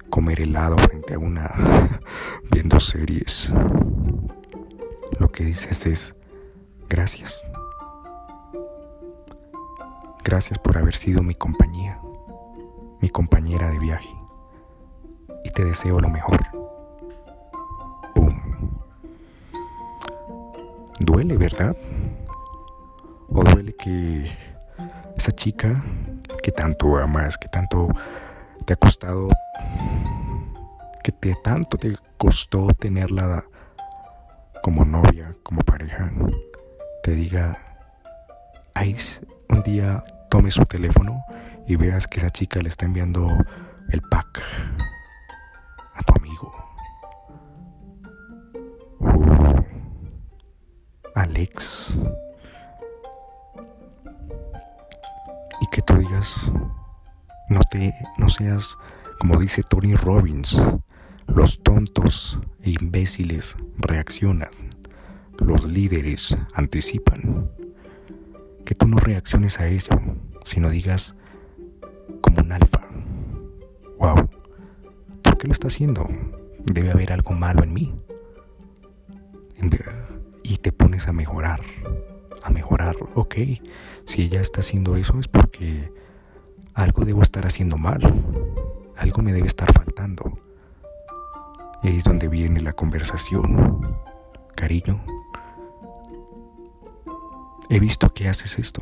comer 0.10 0.42
helado 0.42 0.78
frente 0.78 1.16
a 1.16 1.20
una 1.20 2.00
viendo 2.52 2.80
series. 2.80 3.52
Lo 5.20 5.32
que 5.32 5.46
dices 5.46 5.86
es 5.86 6.16
gracias. 6.90 7.46
Gracias 10.24 10.60
por 10.60 10.78
haber 10.78 10.96
sido 10.96 11.24
mi 11.24 11.34
compañía, 11.34 12.00
mi 13.02 13.10
compañera 13.10 13.70
de 13.70 13.80
viaje. 13.80 14.21
Y 15.44 15.50
te 15.50 15.64
deseo 15.66 16.00
lo 16.00 16.10
mejor. 16.10 16.40
¡Pum! 18.14 18.30
Duele, 21.00 21.38
¿verdad? 21.38 21.76
¿O 23.30 23.44
duele 23.44 23.74
que 23.74 24.32
esa 25.16 25.32
chica 25.32 25.84
que 26.44 26.52
tanto 26.52 26.98
amas, 26.98 27.38
que 27.38 27.48
tanto 27.48 27.88
te 28.66 28.74
ha 28.74 28.76
costado 28.76 29.30
que 31.22 31.36
tanto 31.36 31.78
te 31.78 31.96
costó 32.18 32.68
tenerla 32.74 33.46
como 34.64 34.86
novia, 34.86 35.36
como 35.44 35.62
pareja, 35.62 36.12
te 37.04 37.12
diga, 37.12 37.60
ahí 38.74 38.96
un 39.50 39.64
día 39.64 40.04
tome 40.30 40.52
su 40.52 40.66
teléfono 40.66 41.24
y 41.68 41.76
veas 41.76 42.08
que 42.08 42.20
esa 42.20 42.30
chica 42.30 42.60
le 42.62 42.70
está 42.70 42.86
enviando 42.86 43.28
el 43.90 44.02
pack 44.02 44.42
a 45.94 46.04
tu 46.04 46.14
amigo. 46.16 46.54
Uh, 49.00 49.62
Alex. 51.16 51.98
Y 55.62 55.68
que 55.72 55.82
tú 55.82 55.96
digas, 55.96 56.52
no 57.50 57.62
te, 57.70 57.94
no 58.18 58.30
seas 58.30 58.78
como 59.22 59.40
dice 59.40 59.62
Tony 59.62 59.94
Robbins, 59.94 60.60
los 61.28 61.62
tontos 61.62 62.40
e 62.64 62.72
imbéciles 62.72 63.56
reaccionan, 63.78 64.50
los 65.38 65.66
líderes 65.66 66.36
anticipan. 66.56 67.52
Que 68.66 68.74
tú 68.74 68.88
no 68.88 68.98
reacciones 68.98 69.60
a 69.60 69.68
ello, 69.68 70.02
sino 70.44 70.72
digas 70.72 71.14
como 72.22 72.42
un 72.42 72.52
alfa. 72.52 72.82
Wow, 74.00 74.28
¿por 74.28 74.41
qué 75.42 75.48
lo 75.48 75.54
está 75.54 75.70
haciendo? 75.70 76.08
Debe 76.60 76.92
haber 76.92 77.12
algo 77.12 77.32
malo 77.32 77.64
en 77.64 77.74
mí. 77.74 77.96
Y 80.44 80.58
te 80.58 80.72
pones 80.72 81.08
a 81.08 81.14
mejorar, 81.14 81.62
a 82.44 82.52
mejorar. 82.52 82.96
Ok, 83.16 83.36
si 84.06 84.22
ella 84.24 84.40
está 84.40 84.60
haciendo 84.60 84.96
eso 84.96 85.20
es 85.20 85.28
porque 85.28 85.92
algo 86.76 87.06
debo 87.06 87.24
estar 87.24 87.48
haciendo 87.48 87.78
mal, 87.78 88.02
algo 88.98 89.22
me 89.24 89.34
debe 89.34 89.48
estar 89.48 89.72
faltando 89.74 90.34
ahí 91.84 91.98
es 91.98 92.04
donde 92.04 92.28
viene 92.28 92.62
la 92.62 92.74
conversación. 92.74 93.98
Cariño, 94.56 95.04
he 97.70 97.80
visto 97.80 98.14
que 98.14 98.30
haces 98.30 98.60
esto. 98.60 98.82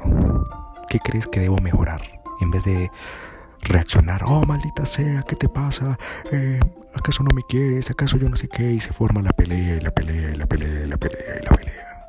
¿Qué 0.89 0.99
crees 0.99 1.27
que 1.27 1.39
debo 1.39 1.57
mejorar? 1.57 2.01
En 2.41 2.51
vez 2.51 2.65
de 2.65 2.91
reaccionar, 3.61 4.23
oh 4.25 4.45
maldita 4.45 4.85
sea, 4.85 5.23
¿qué 5.23 5.35
te 5.35 5.49
pasa? 5.49 5.97
Eh, 6.31 6.59
¿Acaso 6.95 7.23
no 7.23 7.35
me 7.35 7.43
quieres? 7.47 7.89
¿Acaso 7.91 8.17
yo 8.17 8.29
no 8.29 8.35
sé 8.35 8.47
qué? 8.47 8.71
Y 8.71 8.79
se 8.79 8.93
forma 8.93 9.21
la 9.21 9.31
pelea 9.31 9.77
y 9.77 9.79
la 9.79 9.91
pelea 9.91 10.31
y 10.31 10.35
la 10.35 10.45
pelea 10.45 10.85
y 10.85 10.87
la 10.87 10.97
pelea 10.97 11.39
y 11.41 11.45
la 11.45 11.55
pelea. 11.55 11.99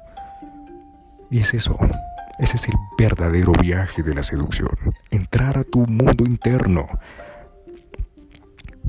Y 1.30 1.38
es 1.40 1.54
eso. 1.54 1.78
Ese 2.38 2.56
es 2.56 2.68
el 2.68 2.74
verdadero 2.98 3.52
viaje 3.52 4.02
de 4.02 4.14
la 4.14 4.22
seducción. 4.22 4.70
Entrar 5.10 5.58
a 5.58 5.64
tu 5.64 5.80
mundo 5.80 6.24
interno 6.24 6.86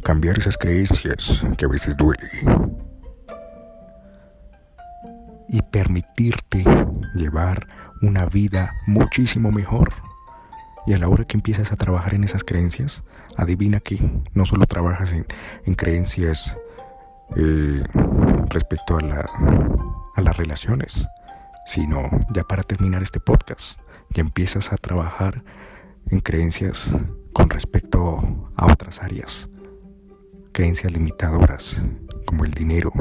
cambiar 0.02 0.38
esas 0.38 0.58
creencias 0.58 1.46
que 1.58 1.66
a 1.66 1.68
veces 1.68 1.96
duelen 1.96 2.76
y 5.48 5.62
permitirte 5.62 6.64
llevar 7.14 7.68
una 8.02 8.26
vida 8.26 8.74
muchísimo 8.88 9.52
mejor. 9.52 9.94
Y 10.86 10.94
a 10.94 10.98
la 10.98 11.08
hora 11.08 11.26
que 11.26 11.38
empiezas 11.38 11.72
a 11.72 11.76
trabajar 11.76 12.16
en 12.16 12.24
esas 12.24 12.44
creencias, 12.44 13.04
adivina 13.38 13.80
que 13.80 14.00
no 14.34 14.46
solo 14.46 14.66
trabajas 14.66 15.14
en, 15.14 15.76
creencias 15.76 16.58
eh, 17.36 17.84
respecto 18.50 18.98
a, 18.98 19.02
la, 19.02 19.30
a 20.16 20.22
las 20.22 20.38
relaciones, 20.38 21.08
sino 21.66 22.04
ya 22.34 22.44
para 22.44 22.64
terminar 22.64 23.04
este 23.04 23.20
podcast, 23.20 23.80
ya 24.10 24.22
empiezas 24.22 24.74
a 24.74 24.78
trabajar 24.78 25.44
en 26.10 26.20
creencias 26.20 26.96
con 27.32 27.50
respecto 27.50 28.50
a 28.56 28.66
otras 28.66 29.02
áreas 29.02 29.48
creencias 30.52 30.92
limitadoras, 30.92 31.82
como 32.26 32.46
el 32.46 32.52
dinero. 32.52 32.92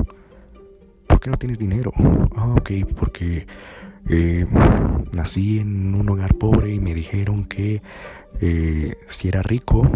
¿Por 1.07 1.21
qué 1.21 1.31
no 1.31 1.37
tienes 1.37 1.59
dinero? 1.59 1.93
Ah, 2.37 2.55
ok, 2.57 2.71
porque 2.97 3.47
eh, 4.09 4.47
nací 5.13 5.59
en 5.59 5.95
un 5.95 6.09
hogar 6.09 6.35
pobre 6.35 6.73
y 6.73 6.81
me 6.81 6.95
dijeron 6.95 7.45
que 7.45 7.83
eh, 8.41 8.97
si 9.09 9.29
era 9.29 9.43
rico 9.43 9.87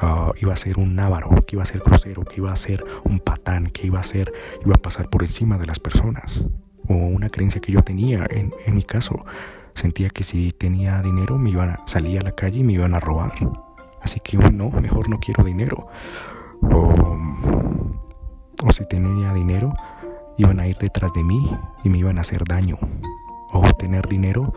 ah, 0.00 0.32
iba 0.40 0.52
a 0.52 0.56
ser 0.56 0.78
un 0.78 0.94
návaro, 0.94 1.30
que 1.46 1.56
iba 1.56 1.62
a 1.62 1.66
ser 1.66 1.80
crucero, 1.82 2.24
que 2.24 2.36
iba 2.36 2.52
a 2.52 2.56
ser 2.56 2.84
un 3.04 3.20
patán, 3.20 3.66
que 3.66 3.86
iba 3.86 4.00
a 4.00 4.02
ser, 4.02 4.32
iba 4.64 4.74
a 4.74 4.82
pasar 4.82 5.08
por 5.08 5.22
encima 5.22 5.58
de 5.58 5.66
las 5.66 5.78
personas. 5.78 6.44
O 6.88 6.94
una 6.94 7.28
creencia 7.28 7.60
que 7.60 7.72
yo 7.72 7.82
tenía 7.82 8.26
en, 8.28 8.52
mi 8.74 8.82
caso. 8.82 9.24
Sentía 9.74 10.10
que 10.10 10.24
si 10.24 10.50
tenía 10.50 11.00
dinero 11.00 11.38
me 11.38 11.50
iban 11.50 11.70
a 11.70 11.80
salir 11.86 12.18
a 12.20 12.22
la 12.22 12.32
calle 12.32 12.58
y 12.60 12.64
me 12.64 12.74
iban 12.74 12.94
a 12.94 13.00
robar. 13.00 13.32
Así 14.02 14.20
que 14.20 14.36
no, 14.36 14.70
mejor 14.70 15.08
no 15.08 15.20
quiero 15.20 15.44
dinero. 15.44 15.86
O, 16.62 17.18
o 18.64 18.72
si 18.72 18.84
tenía 18.86 19.32
dinero, 19.32 19.72
iban 20.36 20.60
a 20.60 20.66
ir 20.66 20.76
detrás 20.78 21.12
de 21.12 21.22
mí 21.22 21.56
y 21.84 21.88
me 21.88 21.98
iban 21.98 22.18
a 22.18 22.22
hacer 22.22 22.44
daño. 22.44 22.78
O 23.52 23.62
tener 23.74 24.08
dinero, 24.08 24.54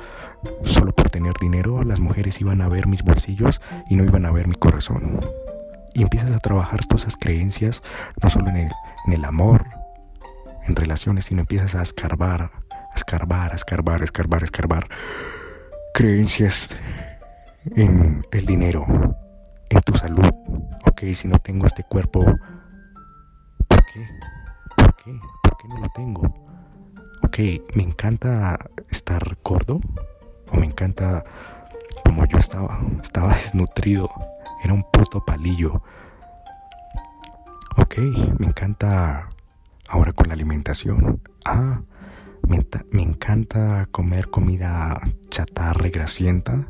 solo 0.63 0.93
por 0.93 1.09
tener 1.09 1.33
dinero, 1.39 1.83
las 1.83 1.99
mujeres 1.99 2.39
iban 2.39 2.61
a 2.61 2.69
ver 2.69 2.87
mis 2.87 3.03
bolsillos 3.03 3.61
y 3.89 3.95
no 3.95 4.05
iban 4.05 4.25
a 4.25 4.31
ver 4.31 4.47
mi 4.47 4.55
corazón. 4.55 5.19
Y 5.93 6.03
empiezas 6.03 6.31
a 6.31 6.39
trabajar 6.39 6.85
todas 6.85 7.03
esas 7.03 7.17
creencias, 7.17 7.83
no 8.21 8.29
solo 8.29 8.49
en 8.49 8.57
el, 8.57 8.71
en 9.07 9.13
el 9.13 9.25
amor, 9.25 9.65
en 10.67 10.75
relaciones, 10.75 11.25
sino 11.25 11.41
empiezas 11.41 11.75
a 11.75 11.81
escarbar, 11.81 12.51
a 12.71 12.95
escarbar, 12.95 13.51
a 13.51 13.55
escarbar, 13.55 14.01
a 14.01 14.03
escarbar, 14.03 14.43
escarbar 14.43 14.87
creencias 15.93 16.77
en 17.75 18.25
el 18.31 18.45
dinero, 18.45 18.85
en 19.69 19.81
tu 19.81 19.93
salud. 19.95 20.29
Ok, 20.85 21.03
si 21.13 21.27
no 21.27 21.39
tengo 21.39 21.65
este 21.65 21.83
cuerpo, 21.83 22.23
¿por 23.67 23.85
qué? 23.85 24.07
¿Por 24.75 24.95
qué? 24.95 25.19
¿Por 25.65 25.67
qué 25.67 25.73
no 25.73 25.81
lo 25.81 25.89
tengo? 25.89 26.21
Ok, 27.23 27.39
me 27.75 27.83
encanta 27.83 28.59
estar 28.89 29.37
gordo 29.43 29.79
o 30.51 30.57
me 30.57 30.67
encanta 30.67 31.23
como 32.03 32.25
yo 32.27 32.37
estaba, 32.37 32.79
estaba 33.01 33.29
desnutrido, 33.35 34.09
era 34.63 34.73
un 34.73 34.83
puto 34.91 35.25
palillo. 35.25 35.81
Ok, 37.77 37.97
me 38.39 38.47
encanta 38.47 39.29
ahora 39.87 40.13
con 40.13 40.27
la 40.27 40.35
alimentación. 40.35 41.21
Ah, 41.45 41.81
me, 42.47 43.01
encanta 43.01 43.87
comer 43.87 44.29
comida 44.29 45.01
chatarra 45.29 45.89
grasienta 45.89 46.67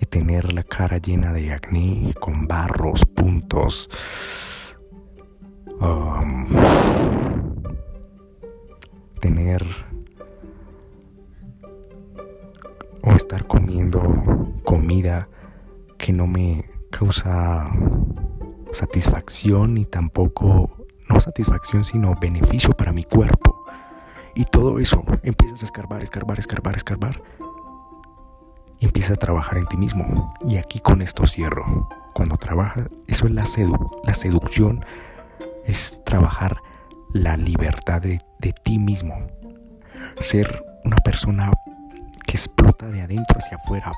y 0.00 0.06
tener 0.06 0.52
la 0.52 0.64
cara 0.64 0.98
llena 0.98 1.32
de 1.32 1.52
acné, 1.52 2.14
con 2.20 2.48
barros, 2.48 3.04
puntos. 3.04 3.88
Tener 9.20 9.64
o 13.02 13.10
estar 13.12 13.46
comiendo 13.46 14.00
comida 14.64 15.28
que 15.98 16.12
no 16.12 16.26
me 16.26 16.64
causa 16.90 17.64
satisfacción 18.72 19.74
ni 19.74 19.84
tampoco 19.84 20.70
no 21.08 21.20
satisfacción 21.20 21.84
sino 21.84 22.14
beneficio 22.20 22.70
para 22.70 22.92
mi 22.92 23.04
cuerpo 23.04 23.64
y 24.34 24.44
todo 24.44 24.78
eso 24.78 25.02
empiezas 25.22 25.62
a 25.62 25.64
escarbar 25.64 26.02
escarbar 26.02 26.38
escarbar 26.38 26.76
escarbar 26.76 27.22
y 28.78 28.86
empieza 28.86 29.14
a 29.14 29.16
trabajar 29.16 29.58
en 29.58 29.66
ti 29.66 29.76
mismo. 29.76 30.34
Y 30.44 30.56
aquí 30.56 30.80
con 30.80 31.02
esto 31.02 31.26
cierro. 31.26 31.88
Cuando 32.12 32.36
trabajas, 32.36 32.88
eso 33.06 33.26
es 33.26 33.32
la, 33.32 33.44
la 34.04 34.14
seducción, 34.14 34.84
es 35.66 36.02
trabajar 36.04 36.56
la 37.12 37.36
libertad 37.36 38.00
de, 38.02 38.18
de 38.38 38.52
ti 38.64 38.78
mismo. 38.78 39.26
Ser 40.20 40.64
una 40.84 40.96
persona 40.96 41.50
que 42.26 42.36
explota 42.36 42.86
de 42.88 43.02
adentro 43.02 43.38
hacia 43.38 43.56
afuera, 43.56 43.92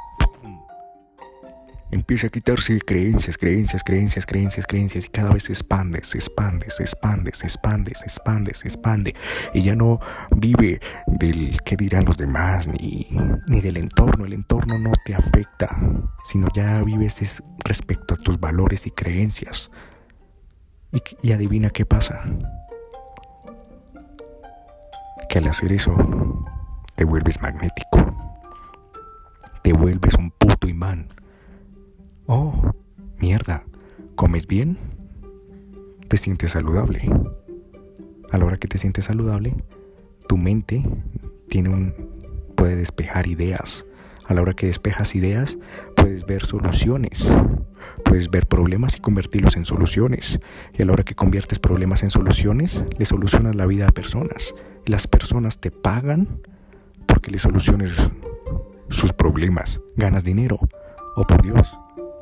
empieza 1.90 2.26
a 2.26 2.30
quitarse 2.30 2.78
creencias, 2.80 3.36
creencias, 3.36 3.82
creencias, 3.82 4.26
creencias, 4.26 4.66
creencias 4.66 5.06
y 5.06 5.08
cada 5.08 5.32
vez 5.32 5.44
se 5.44 5.52
expande, 5.52 6.00
se 6.02 6.18
expande, 6.18 6.70
se 6.70 6.82
expande, 6.82 7.32
se 7.34 7.46
expande, 7.46 7.94
se 7.94 8.04
expande, 8.04 8.50
expande 8.50 9.14
y 9.54 9.62
ya 9.62 9.74
no 9.74 10.00
vive 10.36 10.80
del 11.06 11.60
qué 11.64 11.76
dirán 11.76 12.04
los 12.04 12.16
demás 12.16 12.68
ni, 12.68 13.08
ni 13.46 13.60
del 13.60 13.78
entorno, 13.78 14.26
el 14.26 14.32
entorno 14.32 14.78
no 14.78 14.92
te 15.04 15.14
afecta, 15.14 15.76
sino 16.24 16.48
ya 16.54 16.82
vives 16.82 17.42
respecto 17.64 18.14
a 18.14 18.16
tus 18.18 18.38
valores 18.38 18.86
y 18.86 18.90
creencias. 18.90 19.70
Y, 20.92 21.32
adivina 21.32 21.70
qué 21.70 21.84
pasa. 21.84 22.22
Que 25.28 25.38
al 25.38 25.48
hacer 25.48 25.72
eso 25.72 25.94
te 26.96 27.04
vuelves 27.04 27.40
magnético. 27.40 28.14
Te 29.62 29.72
vuelves 29.72 30.14
un 30.14 30.30
puto 30.30 30.66
imán 30.68 31.08
Oh, 32.30 32.74
mierda, 33.18 33.64
¿comes 34.14 34.46
bien? 34.46 34.76
Te 36.08 36.18
sientes 36.18 36.50
saludable. 36.50 37.02
A 38.30 38.36
la 38.36 38.44
hora 38.44 38.58
que 38.58 38.68
te 38.68 38.76
sientes 38.76 39.06
saludable, 39.06 39.54
tu 40.28 40.36
mente 40.36 40.82
tiene 41.48 41.70
un 41.70 41.94
puede 42.54 42.76
despejar 42.76 43.28
ideas. 43.28 43.86
A 44.28 44.34
la 44.34 44.42
hora 44.42 44.54
que 44.54 44.66
despejas 44.66 45.16
ideas, 45.16 45.58
puedes 45.96 46.24
ver 46.26 46.44
soluciones. 46.44 47.28
Puedes 48.04 48.30
ver 48.30 48.46
problemas 48.46 48.96
y 48.96 49.00
convertirlos 49.00 49.56
en 49.56 49.64
soluciones. 49.64 50.38
Y 50.74 50.82
a 50.82 50.84
la 50.86 50.92
hora 50.92 51.02
que 51.02 51.14
conviertes 51.14 51.58
problemas 51.58 52.02
en 52.04 52.10
soluciones, 52.10 52.84
le 52.96 53.04
solucionas 53.04 53.56
la 53.56 53.66
vida 53.66 53.88
a 53.88 53.92
personas. 53.92 54.54
Las 54.86 55.06
personas 55.06 55.58
te 55.58 55.70
pagan 55.70 56.28
porque 57.06 57.30
le 57.30 57.38
soluciones 57.38 58.10
sus 58.90 59.12
problemas. 59.12 59.80
Ganas 59.96 60.22
dinero. 60.22 60.60
Oh, 61.16 61.24
por 61.26 61.42
Dios 61.42 61.74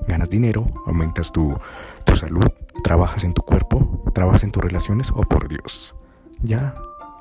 ganas 0.07 0.31
dinero, 0.31 0.67
aumentas 0.87 1.33
tu, 1.33 1.57
tu 2.05 2.17
salud, 2.17 2.47
trabajas 2.83 3.25
en 3.25 3.33
tu 3.33 3.43
cuerpo, 3.43 4.05
trabajas 4.15 4.45
en 4.45 4.51
tus 4.51 4.63
relaciones, 4.63 5.11
o 5.11 5.21
oh, 5.21 5.23
por 5.23 5.49
Dios. 5.49 5.95
Ya. 6.43 6.75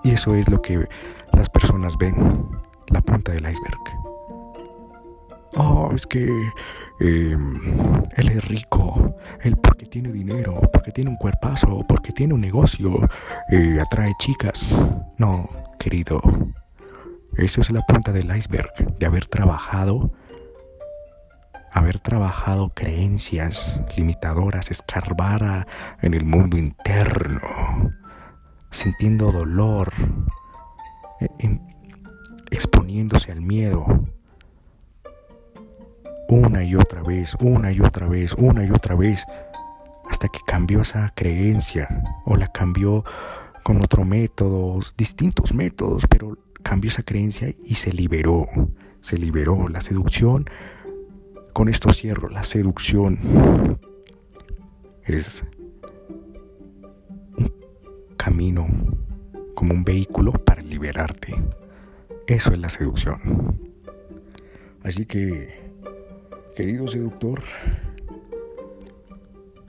Y 0.04 0.12
eso 0.12 0.36
es 0.36 0.50
lo 0.50 0.62
que 0.62 0.88
las 1.34 1.50
personas 1.50 1.98
ven, 1.98 2.16
la 2.90 3.02
punta 3.02 3.32
del 3.32 3.50
iceberg. 3.50 4.05
Oh, 5.58 5.90
es 5.96 6.06
que 6.06 6.28
em, 7.00 7.56
él 8.18 8.28
es 8.30 8.46
rico, 8.46 9.16
él 9.42 9.56
porque 9.58 9.86
tiene 9.86 10.12
dinero, 10.12 10.60
porque 10.72 10.92
tiene 10.92 11.10
un 11.10 11.16
cuerpazo, 11.16 11.86
porque 11.88 12.12
tiene 12.12 12.34
un 12.34 12.42
negocio, 12.42 13.08
eh, 13.50 13.80
atrae 13.80 14.14
chicas. 14.20 14.76
No, 15.18 15.50
querido, 15.80 16.22
eso 17.38 17.62
es 17.62 17.72
la 17.72 17.82
punta 17.82 18.12
del 18.12 18.36
iceberg 18.36 18.98
de 19.00 19.06
haber 19.06 19.28
trabajado 19.28 20.12
haber 21.72 22.00
trabajado 22.00 22.70
creencias 22.74 23.82
limitadoras, 23.98 24.72
escarbar 24.72 25.68
en 26.02 26.14
el 26.14 26.24
mundo 26.24 26.58
interno, 26.58 27.92
sintiendo 28.72 29.30
dolor, 29.30 29.92
e, 31.20 31.60
exponiéndose 32.50 33.34
al 33.34 33.42
miedo, 33.42 33.86
una 36.28 36.64
y 36.64 36.76
otra 36.76 37.02
vez, 37.02 37.36
una 37.40 37.72
y 37.72 37.80
otra 37.82 38.08
vez, 38.08 38.34
una 38.34 38.66
y 38.66 38.72
otra 38.72 38.96
vez, 38.96 39.26
hasta 40.10 40.28
que 40.28 40.40
cambió 40.46 40.82
esa 40.82 41.12
creencia 41.16 41.88
o 42.26 42.36
la 42.36 42.48
cambió 42.48 43.04
con 43.64 43.82
otro 43.82 44.06
método, 44.06 44.80
distintos 44.98 45.54
métodos, 45.54 46.04
pero 46.10 46.38
cambió 46.64 46.90
esa 46.90 47.04
creencia 47.04 47.54
y 47.64 47.76
se 47.76 47.92
liberó, 47.92 48.48
se 49.02 49.18
liberó 49.18 49.70
la 49.70 49.82
seducción 49.82 50.46
con 51.54 51.70
esto 51.70 51.92
cierro, 51.94 52.28
la 52.30 52.44
seducción 52.44 53.18
es 55.04 55.44
un 57.38 57.54
camino 58.18 58.68
como 59.54 59.74
un 59.74 59.84
vehículo 59.84 60.34
para 60.34 60.62
liberarte. 60.62 61.34
Eso 62.28 62.52
es 62.52 62.60
la 62.60 62.70
seducción. 62.70 63.60
Así 64.84 65.06
que, 65.06 65.65
querido 66.56 66.88
seductor, 66.88 67.44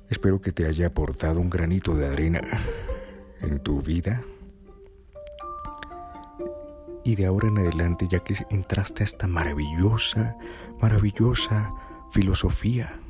espero 0.09 0.41
que 0.41 0.53
te 0.53 0.67
haya 0.67 0.87
aportado 0.87 1.41
un 1.41 1.51
granito 1.51 1.97
de 1.97 2.07
arena 2.07 2.41
en 3.41 3.59
tu 3.59 3.83
vida. 3.83 4.23
Y 7.03 7.17
de 7.17 7.27
ahora 7.27 7.49
en 7.49 7.59
adelante, 7.59 8.07
ya 8.09 8.21
que 8.21 8.37
entraste 8.51 9.03
a 9.03 9.05
esta 9.05 9.27
maravillosa 9.27 10.37
maravillosa 10.81 11.73
filosofía 12.13 13.01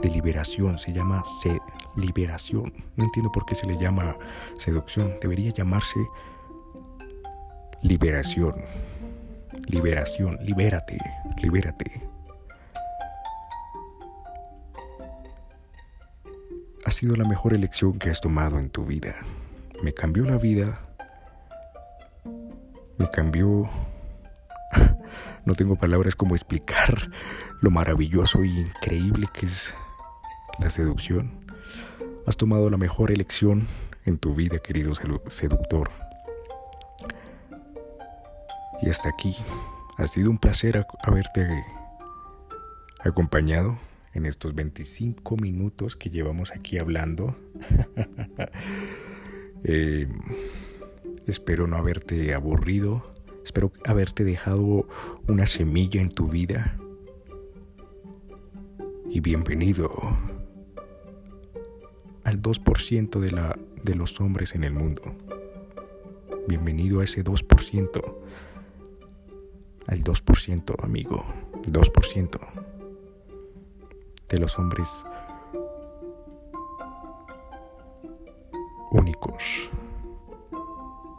de 0.00 0.08
liberación, 0.08 0.78
se 0.78 0.92
llama 0.92 1.24
liberación. 1.96 2.72
No 2.94 3.04
entiendo 3.04 3.32
por 3.32 3.44
qué 3.44 3.56
se 3.56 3.66
le 3.66 3.76
llama 3.76 4.16
seducción, 4.56 5.14
debería 5.20 5.50
llamarse 5.50 5.98
liberación. 7.82 8.54
Liberación, 9.68 10.38
libérate, 10.44 10.98
libérate. 11.42 12.05
Ha 16.86 16.92
sido 16.92 17.16
la 17.16 17.24
mejor 17.24 17.52
elección 17.52 17.98
que 17.98 18.10
has 18.10 18.20
tomado 18.20 18.60
en 18.60 18.70
tu 18.70 18.84
vida. 18.84 19.16
Me 19.82 19.92
cambió 19.92 20.24
la 20.24 20.36
vida. 20.36 20.72
Me 22.96 23.10
cambió 23.10 23.68
no 25.44 25.54
tengo 25.56 25.74
palabras 25.74 26.14
como 26.14 26.36
explicar 26.36 27.10
lo 27.60 27.72
maravilloso 27.72 28.44
y 28.44 28.60
increíble 28.60 29.26
que 29.34 29.46
es 29.46 29.74
la 30.60 30.70
seducción. 30.70 31.44
Has 32.24 32.36
tomado 32.36 32.70
la 32.70 32.76
mejor 32.76 33.10
elección 33.10 33.66
en 34.04 34.16
tu 34.16 34.36
vida, 34.36 34.60
querido 34.60 34.92
seductor. 35.28 35.90
Y 38.80 38.88
hasta 38.88 39.08
aquí. 39.08 39.36
Ha 39.98 40.06
sido 40.06 40.30
un 40.30 40.38
placer 40.38 40.86
haberte 41.02 41.64
acompañado 43.00 43.76
en 44.16 44.26
estos 44.26 44.54
25 44.54 45.36
minutos 45.36 45.96
que 45.96 46.10
llevamos 46.10 46.52
aquí 46.52 46.78
hablando. 46.78 47.36
Eh, 49.68 50.06
espero 51.26 51.66
no 51.66 51.76
haberte 51.76 52.34
aburrido. 52.34 53.12
Espero 53.42 53.72
haberte 53.84 54.22
dejado 54.22 54.86
una 55.26 55.46
semilla 55.46 56.00
en 56.00 56.10
tu 56.10 56.28
vida. 56.28 56.78
Y 59.10 59.18
bienvenido 59.20 59.90
al 62.22 62.40
2% 62.40 63.18
de, 63.18 63.30
la, 63.32 63.58
de 63.82 63.94
los 63.96 64.20
hombres 64.20 64.54
en 64.54 64.62
el 64.62 64.74
mundo. 64.74 65.16
Bienvenido 66.46 67.00
a 67.00 67.04
ese 67.04 67.24
2%. 67.24 68.14
Al 69.86 70.04
2%, 70.04 70.84
amigo. 70.84 71.24
2% 71.62 72.75
de 74.28 74.38
los 74.38 74.58
hombres 74.58 75.04
únicos. 78.90 79.70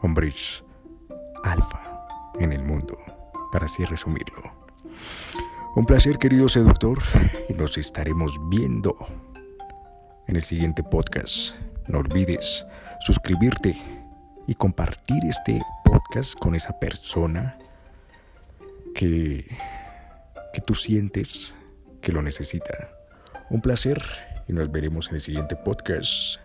Hombres 0.01 0.63
alfa 1.43 2.05
en 2.39 2.53
el 2.53 2.63
mundo, 2.63 2.97
para 3.51 3.65
así 3.65 3.83
resumirlo. 3.85 4.51
Un 5.75 5.85
placer, 5.85 6.17
querido 6.17 6.49
seductor, 6.49 6.97
y 7.49 7.53
nos 7.53 7.77
estaremos 7.77 8.37
viendo 8.49 8.97
en 10.27 10.35
el 10.35 10.41
siguiente 10.41 10.83
podcast. 10.83 11.55
No 11.87 11.99
olvides 11.99 12.65
suscribirte 12.99 13.75
y 14.47 14.55
compartir 14.55 15.23
este 15.25 15.61
podcast 15.83 16.37
con 16.39 16.55
esa 16.55 16.79
persona 16.79 17.57
que, 18.95 19.45
que 20.53 20.61
tú 20.61 20.73
sientes 20.73 21.55
que 22.01 22.11
lo 22.11 22.21
necesita. 22.21 22.96
Un 23.49 23.61
placer 23.61 24.01
y 24.47 24.53
nos 24.53 24.69
veremos 24.71 25.07
en 25.07 25.15
el 25.15 25.21
siguiente 25.21 25.55
podcast. 25.55 26.39